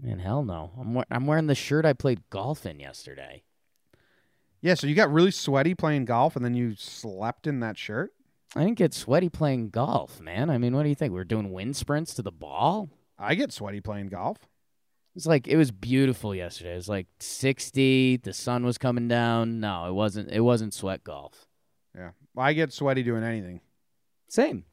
[0.00, 0.72] Man, hell no.
[0.78, 3.44] I'm we- I'm wearing the shirt I played golf in yesterday.
[4.60, 8.12] Yeah, so you got really sweaty playing golf, and then you slept in that shirt.
[8.56, 10.48] I didn't get sweaty playing golf, man.
[10.50, 11.12] I mean, what do you think?
[11.12, 12.88] We are doing wind sprints to the ball?
[13.18, 14.38] I get sweaty playing golf.
[15.16, 16.72] It's like it was beautiful yesterday.
[16.72, 18.18] It was like 60.
[18.18, 19.60] The sun was coming down.
[19.60, 20.30] No, it wasn't.
[20.30, 21.46] It wasn't sweat golf.
[21.96, 23.60] Yeah, I get sweaty doing anything.
[24.28, 24.64] Same,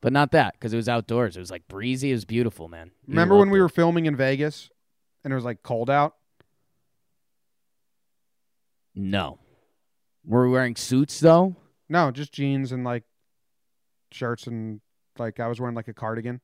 [0.00, 1.36] but not that because it was outdoors.
[1.36, 2.10] It was like breezy.
[2.10, 2.92] It was beautiful, man.
[3.06, 3.62] You Remember when we it.
[3.62, 4.70] were filming in Vegas,
[5.24, 6.14] and it was like cold out?
[8.94, 9.38] No,
[10.24, 11.56] were we wearing suits though?
[11.88, 13.04] No, just jeans and like
[14.14, 14.80] shirts and
[15.18, 16.40] like I was wearing like a cardigan.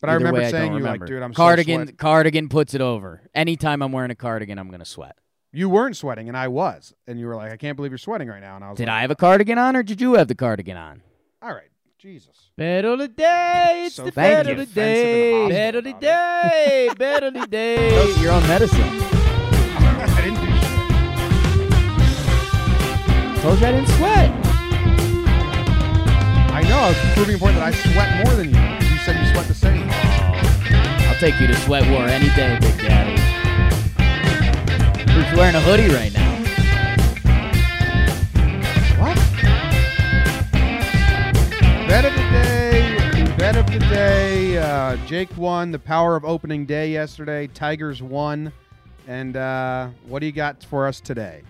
[0.00, 1.86] But I remember way, saying don't you like, dude, I'm so cardigan.
[1.86, 3.22] sweat- cardigan puts it over.
[3.34, 5.16] Anytime I'm wearing a cardigan, I'm gonna sweat.
[5.52, 8.28] You weren't sweating, and I was, and you were like, I can't believe you're sweating
[8.28, 8.56] right now.
[8.56, 10.28] And I was like, Did like, I have a cardigan on, or did you have
[10.28, 11.02] the cardigan on?
[11.40, 12.50] All right, Jesus.
[12.58, 13.84] Bet of the day.
[13.86, 14.52] It's So the thank you.
[14.52, 15.48] of the day.
[15.48, 16.90] Bet of the day.
[16.98, 18.14] Bet of the day.
[18.20, 18.80] You're on medicine.
[18.82, 20.46] I didn't do
[23.32, 23.42] shit.
[23.42, 24.45] Told you I didn't sweat.
[26.76, 26.84] I know.
[26.84, 28.60] I was proving a point that I sweat more than you.
[28.90, 29.88] You said you sweat the same.
[31.08, 33.16] I'll take you to sweat war any day, Big Daddy.
[35.10, 36.36] Who's wearing a hoodie right now?
[39.00, 39.16] What?
[41.88, 43.36] Bet of the day.
[43.38, 44.58] Bet of the day.
[44.58, 47.46] Uh, Jake won the power of opening day yesterday.
[47.46, 48.52] Tigers won.
[49.08, 51.42] And uh, what do you got for us today?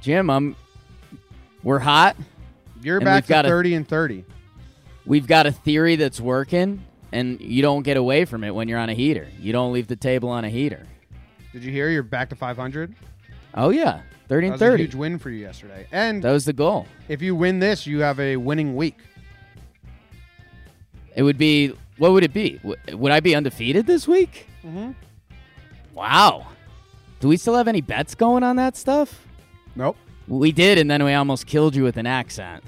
[0.00, 0.56] Jim, I'm.
[1.62, 2.16] We're hot.
[2.82, 4.24] You're And back to a- 30 and 30.
[5.06, 8.78] We've got a theory that's working, and you don't get away from it when you're
[8.78, 9.26] on a heater.
[9.40, 10.86] You don't leave the table on a heater.
[11.52, 12.94] Did you hear you're back to 500?
[13.54, 14.82] Oh yeah, thirty That and was a thirty.
[14.84, 15.86] huge win for you yesterday.
[15.92, 16.86] And That was the goal.
[17.08, 18.96] if you win this, you have a winning week.
[21.14, 21.74] It would be.
[21.98, 22.58] What would it be?
[22.90, 24.46] Would I be undefeated this week?
[24.64, 24.92] Mm-hmm.
[25.94, 26.46] Wow.
[27.20, 29.26] Do we still have any bets going on that stuff?
[29.76, 29.96] Nope.
[30.28, 32.64] We did, and then we almost killed you with an accent.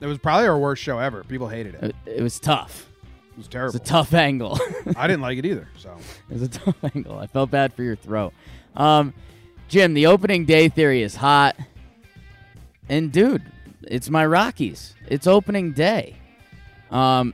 [0.00, 1.24] It was probably our worst show ever.
[1.24, 1.94] People hated it.
[2.06, 2.88] It was tough.
[3.32, 3.72] It was terrible.
[3.72, 4.58] was a tough angle.
[4.96, 5.68] I didn't like it either.
[5.76, 5.96] So
[6.30, 7.18] It was a tough angle.
[7.18, 8.32] I felt bad for your throat.
[8.76, 9.14] Um,
[9.68, 11.56] Jim, the opening day theory is hot.
[12.88, 13.42] And dude,
[13.82, 14.94] it's my Rockies.
[15.06, 16.16] It's opening day.
[16.90, 17.32] Um,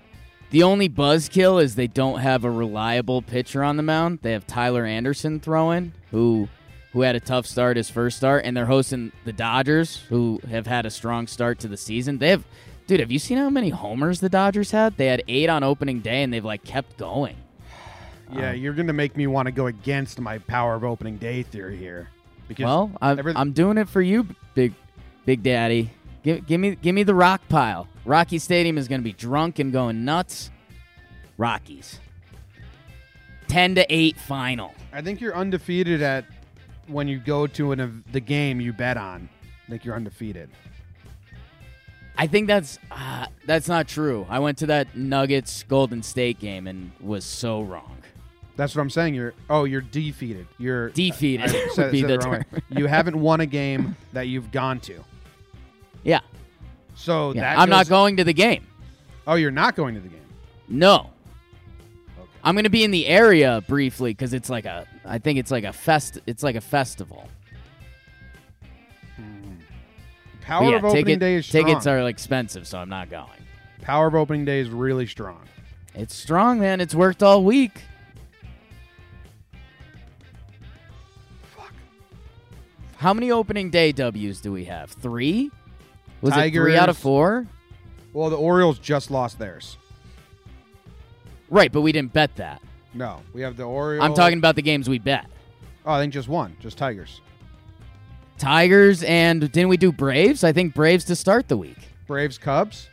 [0.51, 4.21] the only buzzkill is they don't have a reliable pitcher on the mound.
[4.23, 6.49] They have Tyler Anderson throwing, who
[6.93, 10.67] who had a tough start his first start, and they're hosting the Dodgers, who have
[10.67, 12.19] had a strong start to the season.
[12.19, 12.45] They have,
[12.87, 14.97] dude, have you seen how many homers the Dodgers had?
[14.97, 17.37] They had eight on opening day, and they've like kept going.
[18.33, 21.77] yeah, you're gonna make me want to go against my power of opening day theory
[21.77, 22.09] here.
[22.49, 24.73] Because Well, I'm, every- I'm doing it for you, big,
[25.27, 25.91] big daddy.
[26.23, 27.87] Give, give me, give me the rock pile.
[28.05, 30.51] Rocky Stadium is going to be drunk and going nuts.
[31.37, 32.01] Rockies.
[33.47, 34.75] Ten to eight final.
[34.93, 36.25] I think you're undefeated at
[36.89, 39.29] when you go to an, the game you bet on.
[39.69, 40.51] like you're undefeated.
[42.17, 44.27] I think that's uh, that's not true.
[44.29, 47.97] I went to that Nuggets Golden State game and was so wrong.
[48.57, 49.15] That's what I'm saying.
[49.15, 50.49] You're oh, you're defeated.
[50.59, 52.43] You're Defeated I would said- be the it wrong way.
[52.51, 52.63] term.
[52.71, 55.05] you haven't won a game that you've gone to.
[56.03, 56.21] Yeah,
[56.95, 57.41] So yeah.
[57.55, 58.67] that I'm not going to the game.
[59.27, 60.19] Oh, you're not going to the game.
[60.69, 61.11] No.
[62.49, 64.87] I'm going to be in the area briefly because it's like a.
[65.05, 66.19] I think it's like a fest.
[66.27, 67.29] It's like a festival.
[69.17, 69.57] Hmm.
[70.41, 71.67] Power yeah, of opening ticket- day is strong.
[71.67, 73.29] tickets are expensive, so I'm not going.
[73.83, 75.43] Power of opening day is really strong.
[75.95, 76.81] It's strong, man.
[76.81, 77.83] It's worked all week.
[81.55, 81.75] Fuck.
[82.97, 84.91] How many opening day W's do we have?
[84.93, 85.51] Three?
[86.23, 87.47] Was it three out of four?
[88.15, 89.77] Well, the Orioles just lost theirs.
[91.51, 92.61] Right, but we didn't bet that.
[92.95, 94.05] No, we have the Orioles.
[94.05, 95.27] I'm talking about the games we bet.
[95.87, 97.21] Oh, I think just one, just Tigers.
[98.39, 100.45] Tigers and didn't we do Braves?
[100.45, 101.79] I think Braves to start the week.
[102.07, 102.89] Braves, Cubs.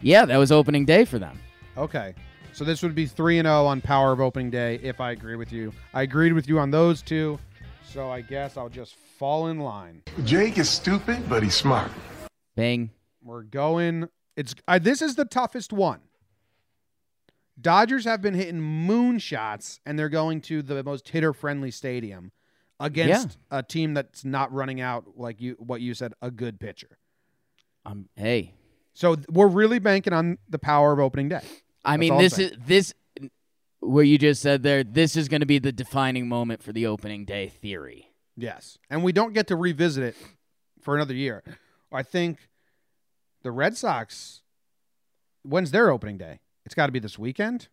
[0.00, 1.38] Yeah, that was opening day for them.
[1.76, 2.14] Okay,
[2.52, 4.80] so this would be three and zero on Power of Opening Day.
[4.82, 7.38] If I agree with you, I agreed with you on those two.
[7.84, 10.02] So I guess I'll just fall in line.
[10.24, 11.90] Jake is stupid, but he's smart.
[12.56, 12.90] Bing.
[13.22, 14.08] We're going.
[14.36, 16.00] It's I, this is the toughest one.
[17.60, 22.32] Dodgers have been hitting moonshots, and they're going to the most hitter-friendly stadium
[22.80, 26.98] against a team that's not running out like you what you said a good pitcher.
[27.84, 28.54] Um, hey,
[28.94, 31.40] So we're really banking on the power of opening day.
[31.84, 32.94] I That's mean this is this
[33.80, 34.84] what you just said there.
[34.84, 38.12] This is going to be the defining moment for the opening day theory.
[38.36, 40.16] Yes, and we don't get to revisit it
[40.80, 41.42] for another year.
[41.92, 42.48] I think
[43.42, 44.42] the Red Sox
[45.42, 46.40] when's their opening day?
[46.64, 47.68] It's got to be this weekend.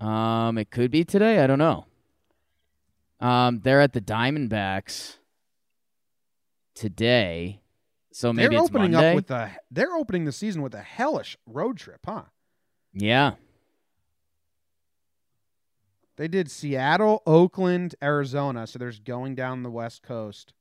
[0.00, 1.38] Um, it could be today.
[1.42, 1.86] I don't know.
[3.20, 5.16] Um, they're at the Diamondbacks
[6.74, 7.60] today,
[8.12, 9.10] so maybe they're it's opening Monday.
[9.10, 9.50] up with the.
[9.70, 12.24] They're opening the season with a hellish road trip, huh?
[12.92, 13.32] yeah,
[16.16, 18.66] They did Seattle, Oakland, Arizona.
[18.66, 20.52] So there's going down the West Coast.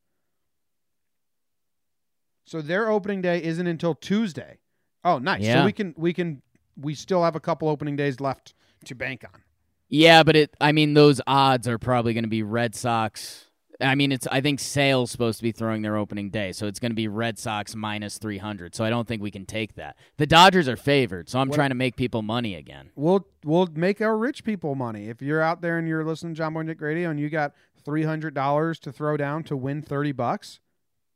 [2.45, 4.59] So their opening day isn't until Tuesday.
[5.03, 5.45] Oh, nice.
[5.45, 6.41] So we can we can
[6.79, 8.53] we still have a couple opening days left
[8.85, 9.41] to bank on.
[9.89, 10.55] yeah, but it.
[10.59, 13.45] I mean, those odds are probably going to be Red Sox.
[13.81, 14.27] I mean, it's.
[14.27, 17.07] I think Sale's supposed to be throwing their opening day, so it's going to be
[17.07, 18.75] Red Sox minus three hundred.
[18.75, 19.97] So I don't think we can take that.
[20.17, 22.91] The Dodgers are favored, so I'm What- trying to make people money again.
[22.95, 25.09] We'll we'll make our rich people money.
[25.09, 27.53] If you're out there and you're listening to John Boy Nick Radio and you got
[27.83, 30.59] three hundred dollars to throw down to win thirty bucks,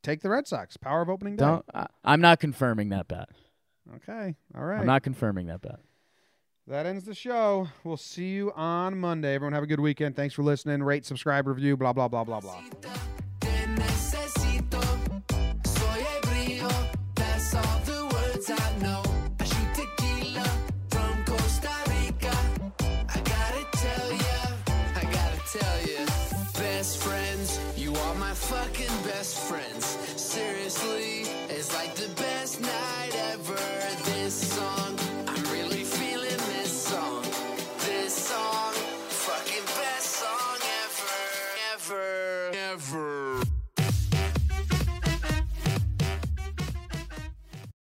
[0.04, 0.78] take the Red Sox.
[0.78, 1.46] Power of opening day.
[1.46, 1.66] Don't.
[1.74, 3.30] I, I'm not confirming that bet.
[3.96, 4.36] Okay.
[4.56, 4.80] All right.
[4.82, 5.80] I'm not confirming that bet.
[6.68, 7.70] That ends the show.
[7.86, 9.34] We'll see you on Monday.
[9.36, 10.18] Everyone have a good weekend.
[10.18, 10.84] Thanks for listening.
[10.84, 12.62] Rate, subscribe, review, blah, blah, blah, blah, blah.